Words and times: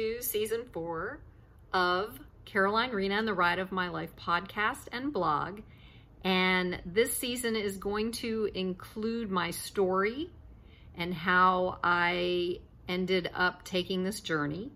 to 0.00 0.22
season 0.22 0.64
four 0.72 1.20
of 1.74 2.18
Caroline 2.46 2.90
Rena 2.90 3.16
and 3.16 3.28
the 3.28 3.34
Ride 3.34 3.58
of 3.58 3.70
My 3.70 3.90
Life 3.90 4.16
podcast 4.16 4.88
and 4.92 5.12
blog. 5.12 5.60
And 6.24 6.80
this 6.86 7.14
season 7.14 7.54
is 7.54 7.76
going 7.76 8.12
to 8.12 8.48
include 8.54 9.30
my 9.30 9.50
story 9.50 10.30
and 10.94 11.12
how 11.12 11.80
I 11.84 12.60
ended 12.88 13.30
up 13.34 13.62
taking 13.64 14.02
this 14.02 14.20
journey 14.20 14.70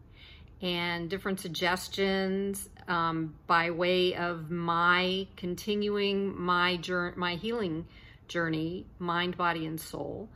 and 0.60 1.09
different 1.09 1.41
suggestions 1.41 2.68
um, 2.87 3.34
by 3.46 3.70
way 3.70 4.15
of 4.16 4.51
my 4.51 5.26
continuing 5.38 6.38
my 6.38 6.76
journey, 6.76 7.15
my 7.16 7.37
healing 7.37 7.87
journey, 8.29 8.85
mind, 8.98 9.38
body, 9.38 9.65
and 9.65 9.80
soul, 9.80 10.29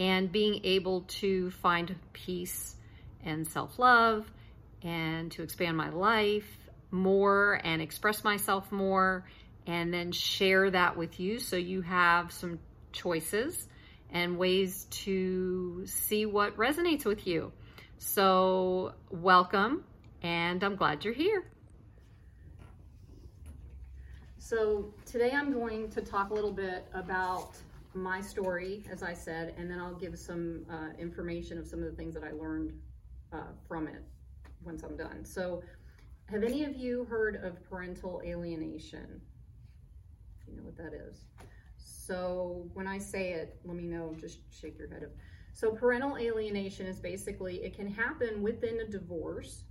and 0.00 0.32
being 0.32 0.64
able 0.64 1.02
to 1.02 1.52
find 1.52 1.94
peace 2.12 2.74
and 3.24 3.46
self 3.46 3.78
love 3.78 4.30
and 4.84 5.30
to 5.32 5.42
expand 5.42 5.76
my 5.76 5.90
life 5.90 6.58
more 6.90 7.60
and 7.64 7.80
express 7.80 8.22
myself 8.22 8.70
more 8.70 9.24
and 9.66 9.92
then 9.92 10.12
share 10.12 10.70
that 10.70 10.96
with 10.96 11.20
you 11.20 11.38
so 11.38 11.56
you 11.56 11.80
have 11.82 12.32
some 12.32 12.58
choices 12.92 13.68
and 14.10 14.36
ways 14.36 14.86
to 14.90 15.86
see 15.86 16.26
what 16.26 16.56
resonates 16.56 17.04
with 17.04 17.26
you. 17.26 17.52
So, 17.98 18.94
welcome, 19.10 19.84
and 20.22 20.62
I'm 20.62 20.76
glad 20.76 21.04
you're 21.04 21.14
here. 21.14 21.44
So, 24.38 24.92
today 25.06 25.30
I'm 25.30 25.52
going 25.52 25.88
to 25.90 26.02
talk 26.02 26.30
a 26.30 26.34
little 26.34 26.52
bit 26.52 26.86
about 26.92 27.56
my 27.94 28.20
story, 28.20 28.84
as 28.90 29.02
I 29.02 29.14
said, 29.14 29.54
and 29.56 29.70
then 29.70 29.78
I'll 29.78 29.94
give 29.94 30.18
some 30.18 30.66
uh, 30.68 30.88
information 30.98 31.56
of 31.58 31.66
some 31.66 31.78
of 31.78 31.86
the 31.86 31.96
things 31.96 32.12
that 32.14 32.24
I 32.24 32.32
learned 32.32 32.72
uh, 33.32 33.52
from 33.68 33.86
it 33.86 34.02
once 34.64 34.82
I'm 34.82 34.96
done. 34.96 35.24
So, 35.24 35.62
have 36.26 36.42
any 36.42 36.64
of 36.64 36.76
you 36.76 37.04
heard 37.04 37.36
of 37.44 37.62
parental 37.68 38.22
alienation? 38.24 39.20
You 40.48 40.56
know 40.56 40.62
what 40.62 40.76
that 40.76 40.92
is? 40.94 41.24
So, 41.76 42.68
when 42.74 42.86
I 42.86 42.98
say 42.98 43.32
it, 43.32 43.60
let 43.64 43.76
me 43.76 43.84
know, 43.84 44.14
just 44.18 44.38
shake 44.50 44.78
your 44.78 44.88
head. 44.88 45.04
up. 45.04 45.10
So, 45.52 45.72
parental 45.72 46.16
alienation 46.16 46.86
is 46.86 46.98
basically 46.98 47.56
it 47.62 47.74
can 47.76 47.88
happen 47.88 48.42
within 48.42 48.80
a 48.80 48.86
divorce 48.86 49.64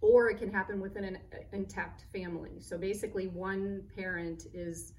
or 0.00 0.30
it 0.30 0.38
can 0.38 0.50
happen 0.50 0.80
within 0.80 1.04
an 1.04 1.18
intact 1.52 2.04
family. 2.12 2.60
So, 2.60 2.78
basically, 2.78 3.26
one 3.28 3.82
parent 3.94 4.46
is 4.54 4.92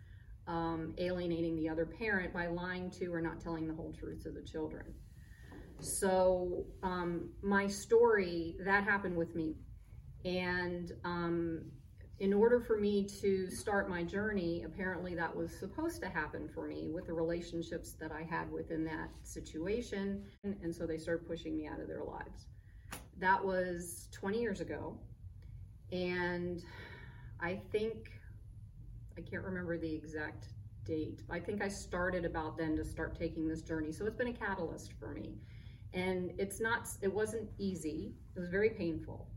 um, 0.47 0.93
alienating 0.97 1.55
the 1.55 1.69
other 1.69 1.85
parent 1.85 2.33
by 2.33 2.47
lying 2.47 2.91
to 2.91 3.13
or 3.13 3.21
not 3.21 3.39
telling 3.39 3.67
the 3.67 3.73
whole 3.73 3.93
truth 3.93 4.23
to 4.23 4.31
the 4.31 4.41
children. 4.41 4.93
So, 5.81 6.65
um, 6.83 7.29
my 7.41 7.65
story 7.67 8.55
that 8.63 8.83
happened 8.83 9.17
with 9.17 9.35
me, 9.35 9.55
and 10.23 10.91
um, 11.03 11.63
in 12.19 12.33
order 12.33 12.59
for 12.59 12.77
me 12.77 13.07
to 13.21 13.49
start 13.49 13.89
my 13.89 14.03
journey, 14.03 14.61
apparently 14.63 15.15
that 15.15 15.35
was 15.35 15.51
supposed 15.59 15.99
to 16.03 16.07
happen 16.07 16.47
for 16.53 16.67
me 16.67 16.91
with 16.93 17.07
the 17.07 17.13
relationships 17.13 17.93
that 17.93 18.11
I 18.11 18.21
had 18.21 18.51
within 18.51 18.85
that 18.85 19.09
situation, 19.23 20.23
and, 20.43 20.55
and 20.61 20.73
so 20.73 20.85
they 20.85 20.99
started 20.99 21.27
pushing 21.27 21.57
me 21.57 21.67
out 21.67 21.79
of 21.79 21.87
their 21.87 22.03
lives. 22.03 22.45
That 23.17 23.43
was 23.43 24.07
20 24.11 24.39
years 24.39 24.61
ago, 24.61 24.99
and 25.91 26.63
I 27.39 27.59
think 27.71 28.11
I 29.17 29.21
can't 29.21 29.43
remember 29.43 29.79
the 29.79 29.91
exact 29.91 30.49
date. 30.85 31.23
I 31.27 31.39
think 31.39 31.63
I 31.63 31.67
started 31.67 32.23
about 32.23 32.55
then 32.55 32.75
to 32.77 32.85
start 32.85 33.17
taking 33.17 33.47
this 33.47 33.63
journey. 33.63 33.91
So 33.91 34.05
it's 34.05 34.15
been 34.15 34.27
a 34.27 34.33
catalyst 34.33 34.93
for 34.99 35.09
me. 35.09 35.33
And 35.93 36.31
it's 36.37 36.61
not, 36.61 36.87
it 37.01 37.13
wasn't 37.13 37.49
easy. 37.57 38.13
It 38.35 38.39
was 38.39 38.49
very 38.49 38.69
painful. 38.69 39.27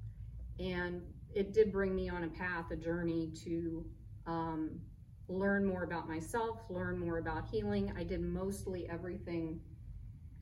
And 0.58 1.02
it 1.34 1.52
did 1.52 1.72
bring 1.72 1.94
me 1.94 2.08
on 2.08 2.24
a 2.24 2.28
path, 2.28 2.70
a 2.70 2.76
journey 2.76 3.32
to 3.44 3.84
um, 4.26 4.80
learn 5.28 5.66
more 5.66 5.82
about 5.82 6.08
myself, 6.08 6.60
learn 6.70 6.98
more 6.98 7.18
about 7.18 7.48
healing. 7.50 7.92
I 7.96 8.04
did 8.04 8.20
mostly 8.20 8.88
everything 8.88 9.60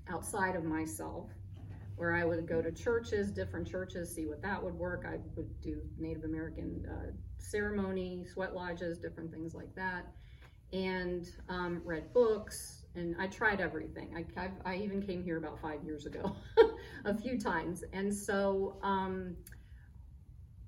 outside 0.08 0.56
of 0.56 0.64
myself, 0.64 1.30
where 1.96 2.14
I 2.14 2.24
would 2.24 2.46
go 2.46 2.60
to 2.60 2.72
churches, 2.72 3.30
different 3.30 3.66
churches, 3.66 4.14
see 4.14 4.26
what 4.26 4.42
that 4.42 4.62
would 4.62 4.74
work. 4.74 5.04
I 5.08 5.18
would 5.36 5.60
do 5.60 5.80
Native 5.98 6.24
American 6.24 6.84
uh, 6.90 7.12
ceremony, 7.38 8.24
sweat 8.30 8.54
lodges, 8.54 8.98
different 8.98 9.32
things 9.32 9.54
like 9.54 9.74
that, 9.76 10.12
and 10.72 11.28
um, 11.48 11.80
read 11.84 12.12
books. 12.12 12.81
And 12.94 13.16
I 13.18 13.26
tried 13.26 13.60
everything. 13.60 14.14
I, 14.14 14.40
I've, 14.40 14.52
i 14.64 14.76
even 14.76 15.02
came 15.02 15.22
here 15.24 15.38
about 15.38 15.60
five 15.60 15.82
years 15.82 16.04
ago, 16.06 16.36
a 17.04 17.14
few 17.14 17.38
times. 17.38 17.84
And 17.92 18.12
so, 18.14 18.78
um, 18.82 19.36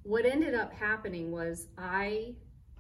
what 0.05 0.27
ended 0.27 0.55
up 0.55 0.73
happening 0.73 1.33
was 1.33 1.69
I 1.77 2.35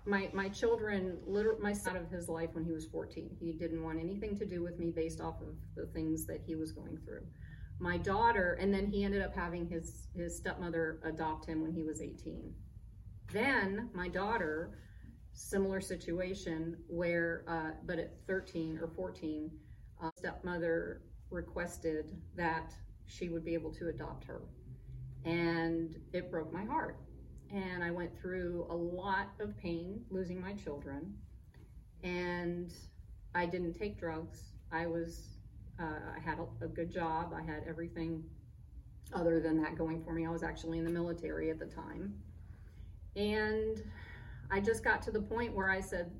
my 0.06 0.28
my 0.33 0.49
children 0.49 1.19
literally 1.27 1.60
my 1.60 1.72
son 1.72 1.97
of 1.97 2.10
his 2.10 2.28
life 2.28 2.50
when 2.53 2.65
he 2.65 2.72
was 2.72 2.87
14 2.87 3.37
he 3.41 3.53
didn't 3.53 3.83
want 3.83 3.99
anything 3.99 4.37
to 4.37 4.44
do 4.44 4.62
with 4.62 4.78
me 4.78 4.91
based 4.91 5.21
off 5.21 5.41
of 5.41 5.56
the 5.75 5.87
things 5.93 6.27
that 6.27 6.41
he 6.47 6.54
was 6.54 6.72
going 6.72 6.99
through 7.04 7.22
my 7.81 7.97
daughter 7.97 8.59
and 8.60 8.72
then 8.72 8.87
he 8.87 9.04
ended 9.04 9.22
up 9.22 9.34
having 9.34 9.66
his 9.66 10.09
his 10.15 10.37
stepmother 10.37 11.00
adopt 11.04 11.47
him 11.47 11.62
when 11.62 11.72
he 11.72 11.83
was 11.83 12.03
18 12.03 12.53
then 13.33 13.88
my 13.94 14.09
daughter 14.09 14.78
similar 15.34 15.81
situation 15.81 16.77
where 16.89 17.45
uh, 17.49 17.71
but 17.87 17.99
at 17.99 18.15
13 18.27 18.78
or 18.81 18.89
14 18.89 19.50
uh, 20.03 20.11
stepmother 20.17 21.03
requested 21.31 22.17
that 22.37 22.72
she 23.06 23.28
would 23.28 23.45
be 23.45 23.55
able 23.55 23.72
to 23.72 23.89
adopt 23.89 24.25
her 24.25 24.41
and 25.25 25.97
it 26.12 26.31
broke 26.31 26.53
my 26.53 26.65
heart 26.65 26.97
and 27.55 27.84
I 27.84 27.91
went 27.93 28.19
through 28.21 28.67
a 28.69 28.75
lot 28.75 29.28
of 29.39 29.56
pain 29.56 30.00
losing 30.11 30.41
my 30.41 30.55
children. 30.55 31.15
And 32.03 32.72
I 33.34 33.47
didn't 33.47 33.75
take 33.75 33.99
drugs. 33.99 34.51
I 34.72 34.87
was, 34.87 35.39
uh, 35.81 36.16
I 36.16 36.21
had 36.21 36.39
a, 36.39 36.65
a 36.65 36.69
good 36.69 36.91
job. 36.91 37.33
I 37.33 37.43
had 37.43 37.62
everything 37.69 38.25
other 39.12 39.41
than 39.41 39.62
that 39.62 39.78
going 39.78 40.03
for 40.03 40.12
me. 40.12 40.27
I 40.27 40.31
was 40.31 40.43
actually 40.43 40.78
in 40.78 40.84
the 40.84 40.91
military 40.91 41.51
at 41.51 41.61
the 41.61 41.66
time. 41.66 42.15
And 43.15 43.81
I 44.50 44.60
just 44.60 44.84
got 44.84 45.03
to 45.03 45.10
the 45.10 45.21
point 45.21 45.55
where 45.55 45.71
I 45.71 45.81
said 45.81 46.12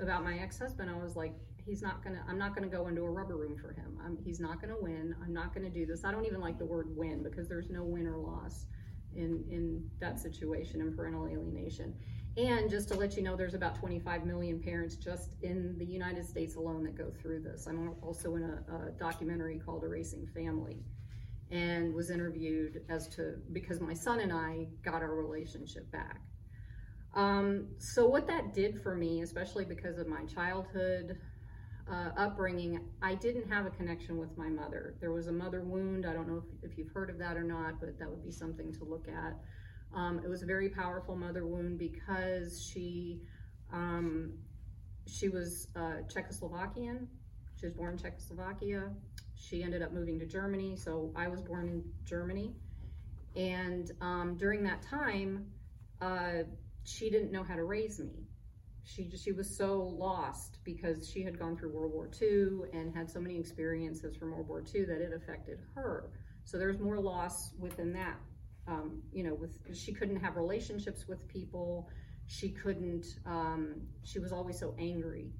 about 0.00 0.24
my 0.24 0.38
ex 0.38 0.58
husband, 0.58 0.90
I 0.90 0.96
was 0.96 1.16
like, 1.16 1.34
he's 1.56 1.82
not 1.82 2.02
gonna, 2.02 2.24
I'm 2.28 2.38
not 2.38 2.54
gonna 2.54 2.68
go 2.68 2.88
into 2.88 3.02
a 3.02 3.10
rubber 3.10 3.36
room 3.36 3.56
for 3.56 3.72
him. 3.72 3.98
I'm, 4.04 4.18
he's 4.24 4.40
not 4.40 4.60
gonna 4.60 4.78
win. 4.80 5.14
I'm 5.22 5.32
not 5.32 5.54
gonna 5.54 5.70
do 5.70 5.86
this. 5.86 6.04
I 6.04 6.10
don't 6.10 6.26
even 6.26 6.40
like 6.40 6.58
the 6.58 6.64
word 6.64 6.88
win 6.96 7.22
because 7.22 7.48
there's 7.48 7.70
no 7.70 7.84
win 7.84 8.06
or 8.06 8.16
loss 8.16 8.66
in, 9.14 9.44
in 9.50 9.88
that 10.00 10.18
situation 10.18 10.80
in 10.80 10.94
parental 10.94 11.26
alienation. 11.26 11.94
And 12.36 12.70
just 12.70 12.88
to 12.88 12.94
let 12.94 13.16
you 13.16 13.22
know, 13.22 13.36
there's 13.36 13.54
about 13.54 13.74
25 13.74 14.24
million 14.24 14.58
parents 14.58 14.96
just 14.96 15.36
in 15.42 15.76
the 15.78 15.84
United 15.84 16.26
States 16.26 16.56
alone 16.56 16.82
that 16.84 16.96
go 16.96 17.10
through 17.20 17.40
this. 17.40 17.66
I'm 17.66 17.94
also 18.00 18.36
in 18.36 18.44
a, 18.44 18.74
a 18.74 18.90
documentary 18.92 19.58
called 19.58 19.84
Erasing 19.84 20.26
Family 20.34 20.82
and 21.50 21.94
was 21.94 22.08
interviewed 22.10 22.82
as 22.88 23.08
to 23.08 23.34
because 23.52 23.80
my 23.80 23.92
son 23.92 24.20
and 24.20 24.32
I 24.32 24.66
got 24.82 25.02
our 25.02 25.14
relationship 25.14 25.90
back. 25.92 26.22
Um, 27.14 27.68
so, 27.78 28.06
what 28.06 28.26
that 28.28 28.54
did 28.54 28.82
for 28.82 28.94
me, 28.94 29.22
especially 29.22 29.64
because 29.64 29.98
of 29.98 30.06
my 30.06 30.24
childhood 30.24 31.18
uh, 31.90 32.10
upbringing, 32.16 32.80
I 33.02 33.14
didn't 33.14 33.48
have 33.50 33.66
a 33.66 33.70
connection 33.70 34.16
with 34.16 34.36
my 34.38 34.48
mother. 34.48 34.94
There 35.00 35.12
was 35.12 35.26
a 35.26 35.32
mother 35.32 35.62
wound. 35.62 36.06
I 36.06 36.14
don't 36.14 36.26
know 36.28 36.42
if, 36.62 36.70
if 36.70 36.78
you've 36.78 36.92
heard 36.92 37.10
of 37.10 37.18
that 37.18 37.36
or 37.36 37.44
not, 37.44 37.80
but 37.80 37.98
that 37.98 38.08
would 38.08 38.24
be 38.24 38.30
something 38.30 38.72
to 38.74 38.84
look 38.84 39.08
at. 39.08 39.36
Um, 39.94 40.20
it 40.24 40.28
was 40.28 40.42
a 40.42 40.46
very 40.46 40.70
powerful 40.70 41.16
mother 41.16 41.46
wound 41.46 41.78
because 41.78 42.64
she 42.64 43.20
um, 43.72 44.32
she 45.06 45.28
was 45.28 45.68
uh, 45.76 46.02
Czechoslovakian. 46.08 47.06
She 47.58 47.66
was 47.66 47.74
born 47.74 47.92
in 47.92 47.98
Czechoslovakia. 47.98 48.90
She 49.34 49.62
ended 49.62 49.82
up 49.82 49.92
moving 49.92 50.18
to 50.18 50.26
Germany. 50.26 50.76
So 50.76 51.12
I 51.16 51.28
was 51.28 51.42
born 51.42 51.68
in 51.68 51.84
Germany, 52.04 52.54
and 53.36 53.90
um, 54.00 54.36
during 54.38 54.62
that 54.64 54.82
time, 54.82 55.46
uh, 56.00 56.44
she 56.84 57.10
didn't 57.10 57.32
know 57.32 57.44
how 57.44 57.54
to 57.54 57.64
raise 57.64 57.98
me 57.98 58.26
she 58.84 59.04
just, 59.04 59.24
she 59.24 59.32
was 59.32 59.54
so 59.54 59.82
lost 59.98 60.58
because 60.64 61.08
she 61.08 61.22
had 61.22 61.38
gone 61.38 61.56
through 61.56 61.72
World 61.72 61.92
War 61.92 62.10
II 62.20 62.68
and 62.72 62.94
had 62.94 63.10
so 63.10 63.20
many 63.20 63.38
experiences 63.38 64.16
from 64.16 64.32
World 64.32 64.48
War 64.48 64.64
II 64.74 64.84
that 64.84 65.00
it 65.00 65.12
affected 65.14 65.58
her. 65.74 66.10
So 66.44 66.58
there's 66.58 66.80
more 66.80 66.98
loss 66.98 67.52
within 67.58 67.92
that. 67.94 68.16
Um, 68.66 69.02
you 69.12 69.24
know, 69.24 69.34
with 69.34 69.58
she 69.76 69.92
couldn't 69.92 70.20
have 70.20 70.36
relationships 70.36 71.06
with 71.08 71.26
people. 71.28 71.88
She 72.26 72.50
couldn't. 72.50 73.06
Um, 73.26 73.82
she 74.02 74.18
was 74.18 74.32
always 74.32 74.58
so 74.58 74.74
angry. 74.78 75.32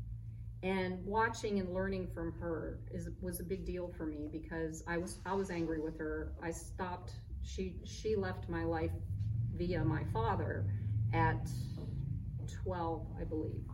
And 0.63 1.05
watching 1.05 1.59
and 1.59 1.73
learning 1.75 2.09
from 2.15 2.33
her 2.41 2.81
is 2.93 3.09
was 3.21 3.41
a 3.41 3.45
big 3.45 3.65
deal 3.65 3.93
for 3.97 4.07
me 4.07 4.29
because 4.31 4.83
I 4.87 4.99
was 4.99 5.19
I 5.27 5.35
was 5.35 5.51
angry 5.51 5.81
with 5.81 5.99
her. 5.99 6.33
I 6.43 6.51
stopped. 6.51 7.13
She 7.43 7.77
she 7.85 8.17
left 8.17 8.49
my 8.49 8.65
life 8.65 8.93
via 9.57 9.85
my 9.85 10.03
father 10.13 10.67
at 11.13 11.49
12, 12.65 13.07
I 13.21 13.25
believe, 13.25 13.65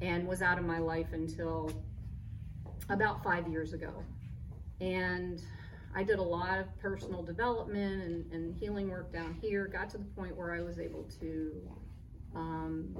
and 0.00 0.26
was 0.26 0.42
out 0.42 0.58
of 0.58 0.64
my 0.64 0.78
life 0.78 1.12
until 1.12 1.70
about 2.88 3.22
five 3.22 3.48
years 3.48 3.72
ago. 3.72 4.02
And 4.80 5.42
I 5.94 6.02
did 6.02 6.18
a 6.18 6.22
lot 6.22 6.58
of 6.58 6.66
personal 6.78 7.22
development 7.22 8.02
and, 8.02 8.32
and 8.32 8.56
healing 8.56 8.90
work 8.90 9.12
down 9.12 9.36
here. 9.40 9.66
Got 9.66 9.90
to 9.90 9.98
the 9.98 10.04
point 10.04 10.36
where 10.36 10.54
I 10.54 10.60
was 10.60 10.78
able 10.78 11.04
to 11.20 11.68
um, 12.34 12.96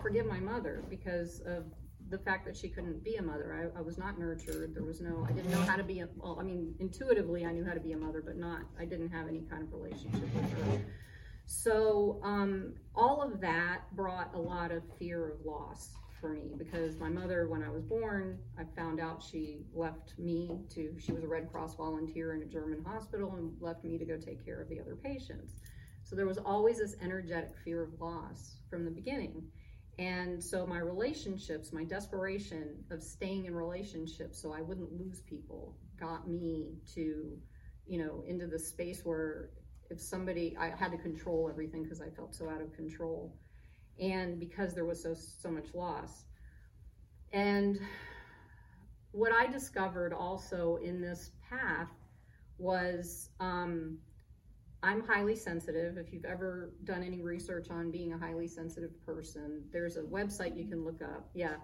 forgive 0.00 0.26
my 0.26 0.40
mother 0.40 0.84
because 0.90 1.40
of 1.46 1.64
the 2.08 2.18
fact 2.18 2.44
that 2.46 2.56
she 2.56 2.68
couldn't 2.68 3.02
be 3.02 3.16
a 3.16 3.22
mother. 3.22 3.72
I, 3.74 3.78
I, 3.78 3.82
was 3.82 3.98
not 3.98 4.18
nurtured. 4.18 4.74
There 4.74 4.84
was 4.84 5.00
no, 5.00 5.26
I 5.28 5.32
didn't 5.32 5.50
know 5.50 5.62
how 5.62 5.76
to 5.76 5.82
be 5.82 6.00
a, 6.00 6.08
well, 6.16 6.36
I 6.38 6.44
mean, 6.44 6.74
intuitively 6.78 7.44
I 7.44 7.52
knew 7.52 7.64
how 7.64 7.74
to 7.74 7.80
be 7.80 7.92
a 7.92 7.96
mother, 7.96 8.22
but 8.24 8.36
not, 8.36 8.60
I 8.78 8.84
didn't 8.84 9.08
have 9.10 9.26
any 9.26 9.40
kind 9.50 9.62
of 9.62 9.72
relationship 9.72 10.22
with 10.22 10.52
her. 10.52 10.80
So 11.46 12.20
um, 12.22 12.74
all 12.94 13.22
of 13.22 13.40
that 13.40 13.82
brought 13.94 14.34
a 14.34 14.38
lot 14.38 14.72
of 14.72 14.82
fear 14.98 15.32
of 15.32 15.44
loss 15.44 15.90
for 16.20 16.30
me 16.30 16.54
because 16.58 16.98
my 16.98 17.08
mother, 17.08 17.48
when 17.48 17.62
I 17.62 17.68
was 17.68 17.84
born, 17.84 18.38
I 18.58 18.64
found 18.76 19.00
out 19.00 19.22
she 19.22 19.60
left 19.72 20.18
me 20.18 20.58
to, 20.70 20.94
she 20.98 21.12
was 21.12 21.22
a 21.22 21.28
Red 21.28 21.50
Cross 21.50 21.76
volunteer 21.76 22.34
in 22.34 22.42
a 22.42 22.46
German 22.46 22.82
hospital 22.84 23.34
and 23.36 23.52
left 23.60 23.84
me 23.84 23.96
to 23.96 24.04
go 24.04 24.16
take 24.16 24.44
care 24.44 24.60
of 24.60 24.68
the 24.68 24.80
other 24.80 24.96
patients. 24.96 25.54
So 26.04 26.16
there 26.16 26.26
was 26.26 26.38
always 26.38 26.78
this 26.78 26.96
energetic 27.02 27.54
fear 27.64 27.82
of 27.82 28.00
loss 28.00 28.56
from 28.68 28.84
the 28.84 28.90
beginning. 28.90 29.44
And 29.98 30.42
so 30.42 30.66
my 30.66 30.78
relationships, 30.78 31.72
my 31.72 31.84
desperation 31.84 32.84
of 32.90 33.02
staying 33.02 33.46
in 33.46 33.54
relationships 33.54 34.40
so 34.40 34.52
I 34.52 34.60
wouldn't 34.60 34.92
lose 34.92 35.20
people 35.20 35.76
got 35.98 36.28
me 36.28 36.74
to, 36.94 37.38
you 37.86 37.98
know, 37.98 38.22
into 38.26 38.46
the 38.46 38.58
space 38.58 39.04
where 39.04 39.50
if 39.90 40.00
somebody, 40.00 40.56
I 40.58 40.70
had 40.76 40.90
to 40.92 40.98
control 40.98 41.48
everything 41.50 41.82
because 41.82 42.00
I 42.00 42.10
felt 42.10 42.34
so 42.34 42.48
out 42.48 42.60
of 42.60 42.72
control. 42.74 43.34
And 44.00 44.38
because 44.38 44.74
there 44.74 44.84
was 44.84 45.02
so, 45.02 45.14
so 45.14 45.50
much 45.50 45.74
loss. 45.74 46.24
And 47.32 47.80
what 49.12 49.32
I 49.32 49.46
discovered 49.46 50.12
also 50.12 50.76
in 50.82 51.00
this 51.00 51.30
path 51.48 51.88
was 52.58 53.30
um, 53.40 53.98
I'm 54.82 55.04
highly 55.06 55.34
sensitive. 55.34 55.96
If 55.96 56.12
you've 56.12 56.24
ever 56.24 56.72
done 56.84 57.02
any 57.02 57.22
research 57.22 57.70
on 57.70 57.90
being 57.90 58.12
a 58.12 58.18
highly 58.18 58.46
sensitive 58.46 58.90
person, 59.04 59.64
there's 59.72 59.96
a 59.96 60.02
website 60.02 60.56
you 60.56 60.68
can 60.68 60.84
look 60.84 61.02
up. 61.02 61.28
Yeah. 61.34 61.56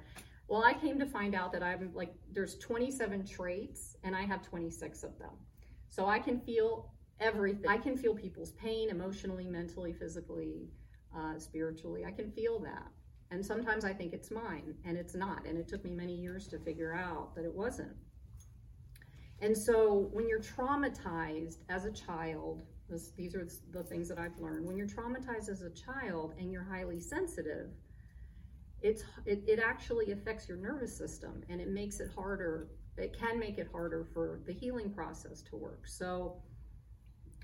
Well, 0.48 0.64
I 0.64 0.74
came 0.74 0.98
to 0.98 1.06
find 1.06 1.34
out 1.34 1.52
that 1.52 1.62
I'm 1.62 1.90
like, 1.94 2.14
there's 2.32 2.58
27 2.58 3.26
traits 3.26 3.96
and 4.02 4.16
I 4.16 4.22
have 4.22 4.42
26 4.42 5.02
of 5.02 5.18
them. 5.18 5.30
So 5.88 6.06
I 6.06 6.18
can 6.18 6.40
feel 6.40 6.90
everything. 7.22 7.68
I 7.68 7.78
can 7.78 7.96
feel 7.96 8.14
people's 8.14 8.52
pain 8.52 8.90
emotionally, 8.90 9.46
mentally, 9.46 9.92
physically, 9.92 10.68
uh, 11.16 11.38
spiritually. 11.38 12.04
I 12.04 12.10
can 12.10 12.30
feel 12.30 12.58
that. 12.60 12.88
And 13.30 13.44
sometimes 13.44 13.84
I 13.84 13.92
think 13.94 14.12
it's 14.12 14.30
mine 14.30 14.74
and 14.84 14.96
it's 14.96 15.14
not. 15.14 15.46
And 15.46 15.56
it 15.56 15.66
took 15.68 15.84
me 15.84 15.92
many 15.92 16.14
years 16.14 16.46
to 16.48 16.58
figure 16.58 16.94
out 16.94 17.34
that 17.34 17.44
it 17.44 17.54
wasn't. 17.54 17.96
And 19.40 19.56
so 19.56 20.10
when 20.12 20.28
you're 20.28 20.40
traumatized 20.40 21.58
as 21.68 21.84
a 21.84 21.90
child, 21.90 22.62
this, 22.88 23.10
these 23.16 23.34
are 23.34 23.48
the 23.72 23.82
things 23.82 24.08
that 24.08 24.18
I've 24.18 24.38
learned. 24.38 24.66
When 24.66 24.76
you're 24.76 24.86
traumatized 24.86 25.48
as 25.48 25.62
a 25.62 25.70
child 25.70 26.34
and 26.38 26.52
you're 26.52 26.62
highly 26.62 27.00
sensitive, 27.00 27.70
it's 28.82 29.02
it, 29.24 29.42
it 29.46 29.58
actually 29.58 30.12
affects 30.12 30.48
your 30.48 30.58
nervous 30.58 30.96
system 30.96 31.42
and 31.48 31.60
it 31.60 31.68
makes 31.68 32.00
it 32.00 32.10
harder. 32.14 32.68
It 32.96 33.16
can 33.18 33.38
make 33.38 33.58
it 33.58 33.68
harder 33.72 34.06
for 34.12 34.40
the 34.46 34.52
healing 34.52 34.90
process 34.90 35.40
to 35.42 35.56
work. 35.56 35.86
So 35.86 36.36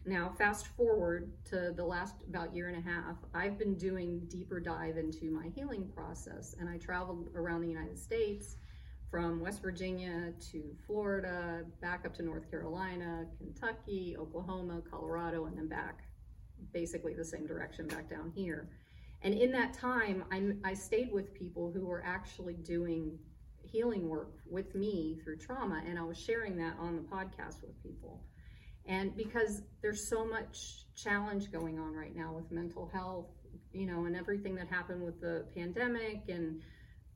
now 0.09 0.33
fast 0.39 0.67
forward 0.69 1.33
to 1.51 1.73
the 1.77 1.85
last 1.85 2.15
about 2.29 2.55
year 2.55 2.69
and 2.69 2.77
a 2.77 2.89
half, 2.89 3.17
I've 3.35 3.59
been 3.59 3.77
doing 3.77 4.23
deeper 4.29 4.59
dive 4.61 4.97
into 4.97 5.31
my 5.31 5.49
healing 5.55 5.89
process 5.95 6.55
and 6.59 6.69
I 6.69 6.79
traveled 6.79 7.29
around 7.35 7.61
the 7.61 7.69
United 7.69 7.99
States 7.99 8.57
from 9.11 9.41
West 9.41 9.63
Virginia 9.63 10.33
to 10.51 10.63
Florida, 10.87 11.65
back 11.81 12.05
up 12.05 12.15
to 12.15 12.23
North 12.23 12.51
Carolina, 12.51 13.27
Kentucky, 13.39 14.17
Oklahoma, 14.19 14.83
Colorado, 14.91 15.47
and 15.47 15.57
then 15.57 15.69
back 15.69 16.01
basically 16.73 17.15
the 17.15 17.25
same 17.25 17.47
direction 17.47 17.87
back 17.87 18.09
down 18.11 18.33
here. 18.35 18.69
And 19.23 19.35
in 19.35 19.51
that 19.53 19.73
time, 19.73 20.25
I, 20.31 20.53
I 20.65 20.75
stayed 20.75 21.11
with 21.13 21.35
people 21.35 21.73
who 21.73 21.87
were 21.87 22.03
actually 22.05 22.55
doing 22.55 23.19
healing 23.63 24.09
work 24.09 24.35
with 24.49 24.75
me 24.75 25.19
through 25.23 25.39
trauma, 25.39 25.83
and 25.87 25.99
I 25.99 26.03
was 26.03 26.19
sharing 26.19 26.57
that 26.59 26.77
on 26.79 26.97
the 26.97 27.03
podcast 27.03 27.63
with 27.63 27.83
people. 27.83 28.23
And 28.89 29.15
because 29.15 29.63
there's 29.83 30.09
so 30.09 30.27
much 30.27 30.87
challenge 30.97 31.53
going 31.53 31.79
on 31.79 31.95
right 31.95 32.17
now 32.17 32.33
with 32.33 32.51
mental 32.51 32.91
health, 32.93 33.27
you 33.73 33.87
know, 33.87 34.07
and 34.07 34.17
everything 34.17 34.55
that 34.57 34.67
happened 34.67 35.03
with 35.03 35.21
the 35.21 35.45
pandemic 35.55 36.23
and 36.29 36.63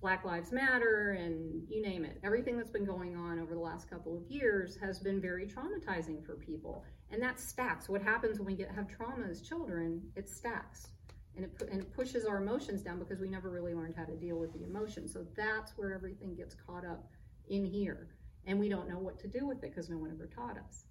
Black 0.02 0.24
Lives 0.24 0.52
Matter 0.52 1.12
and 1.12 1.62
you 1.69 1.80
name 1.80 2.04
it. 2.04 2.19
Everything 2.22 2.58
that's 2.58 2.70
been 2.70 2.84
going 2.84 3.16
on 3.16 3.38
over 3.38 3.54
the 3.54 3.60
last 3.60 3.88
couple 3.88 4.16
of 4.16 4.26
years 4.28 4.76
has 4.82 4.98
been 4.98 5.20
very 5.20 5.46
traumatizing 5.46 6.24
for 6.26 6.34
people. 6.34 6.84
And 7.10 7.22
that 7.22 7.40
stacks. 7.40 7.88
What 7.88 8.02
happens 8.02 8.38
when 8.38 8.46
we 8.46 8.54
get 8.54 8.70
have 8.74 8.88
trauma 8.88 9.26
as 9.30 9.40
children, 9.40 10.02
it 10.14 10.28
stacks. 10.28 10.88
And 11.36 11.46
it, 11.46 11.62
and 11.70 11.80
it 11.80 11.94
pushes 11.94 12.26
our 12.26 12.42
emotions 12.42 12.82
down 12.82 12.98
because 12.98 13.20
we 13.20 13.28
never 13.28 13.48
really 13.48 13.74
learned 13.74 13.94
how 13.96 14.04
to 14.04 14.16
deal 14.16 14.38
with 14.38 14.52
the 14.52 14.64
emotion. 14.64 15.08
So 15.08 15.24
that's 15.34 15.72
where 15.78 15.94
everything 15.94 16.34
gets 16.34 16.54
caught 16.54 16.84
up 16.84 17.08
in 17.48 17.64
here. 17.64 18.08
And 18.46 18.58
we 18.58 18.69
don't 18.69 18.88
know 18.88 18.98
what 18.98 19.19
to 19.20 19.28
do 19.28 19.46
with 19.46 19.62
it 19.64 19.70
because 19.70 19.88
no 19.88 19.96
one 19.96 20.10
ever 20.10 20.26
taught 20.26 20.58
us. 20.58 20.84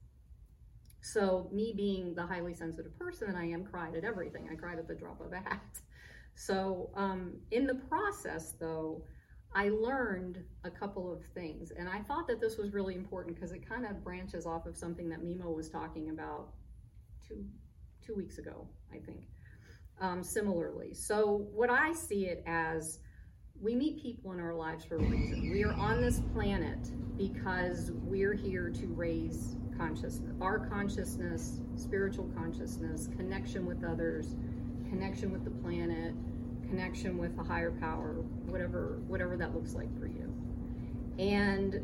So, 1.02 1.50
me 1.52 1.74
being 1.76 2.14
the 2.14 2.26
highly 2.26 2.54
sensitive 2.54 2.98
person 2.98 3.36
I 3.36 3.46
am, 3.50 3.66
cried 3.66 3.96
at 3.96 4.04
everything. 4.04 4.48
I 4.52 4.56
cried 4.56 4.78
at 4.78 4.88
the 4.88 4.94
drop 4.94 5.20
of 5.20 5.34
a 5.34 5.38
hat. 5.38 5.80
So, 6.36 6.92
um, 6.96 7.34
in 7.50 7.66
the 7.66 7.76
process, 7.76 8.54
though, 8.60 9.04
I 9.54 9.70
learned 9.70 10.44
a 10.64 10.72
couple 10.72 11.12
of 11.12 11.26
things, 11.34 11.72
and 11.72 11.90
I 11.90 12.02
thought 12.04 12.28
that 12.28 12.40
this 12.40 12.58
was 12.58 12.72
really 12.72 12.96
important 12.96 13.36
because 13.36 13.52
it 13.52 13.68
kind 13.68 13.86
of 13.86 14.04
branches 14.04 14.46
off 14.46 14.66
of 14.66 14.78
something 14.78 15.10
that 15.10 15.22
Mimo 15.22 15.54
was 15.54 15.70
talking 15.70 16.10
about 16.10 16.54
two 17.28 17.46
two 18.06 18.16
weeks 18.16 18.38
ago, 18.38 18.68
I 18.92 18.98
think. 18.98 19.22
Um, 20.00 20.24
similarly, 20.24 20.94
so 20.94 21.48
what 21.52 21.70
I 21.70 21.94
see 21.94 22.26
it 22.26 22.44
as, 22.48 23.00
we 23.62 23.76
meet 23.76 24.02
people 24.02 24.32
in 24.32 24.40
our 24.40 24.56
lives 24.56 24.84
for 24.84 24.96
a 24.96 25.04
reason. 25.04 25.52
We 25.52 25.64
are 25.64 25.74
on 25.74 26.02
this 26.02 26.22
planet 26.34 26.80
because 27.18 27.92
we're 27.94 28.34
here 28.34 28.72
to 28.72 28.88
raise 28.88 29.58
consciousness, 29.78 30.34
our 30.42 30.60
consciousness, 30.60 31.60
spiritual 31.76 32.30
consciousness, 32.36 33.10
connection 33.18 33.66
with 33.66 33.84
others, 33.84 34.36
connection 34.90 35.32
with 35.32 35.44
the 35.44 35.52
planet, 35.52 36.14
connection 36.68 37.18
with 37.18 37.38
a 37.40 37.44
higher 37.44 37.72
power, 37.72 38.16
whatever 38.46 39.00
whatever 39.08 39.36
that 39.38 39.54
looks 39.54 39.74
like 39.74 39.90
for 40.00 40.08
you. 40.08 40.34
And 41.20 41.80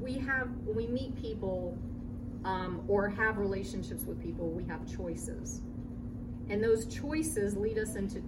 we 0.00 0.14
have 0.18 0.48
when 0.64 0.76
we 0.76 0.86
meet 0.86 1.20
people 1.20 1.76
um, 2.44 2.82
or 2.88 3.08
have 3.08 3.38
relationships 3.38 4.04
with 4.04 4.22
people, 4.22 4.48
we 4.48 4.64
have 4.64 4.80
choices, 4.96 5.60
and 6.48 6.62
those 6.62 6.86
choices 6.86 7.56
lead 7.56 7.78
us 7.78 7.96
into 7.96 8.22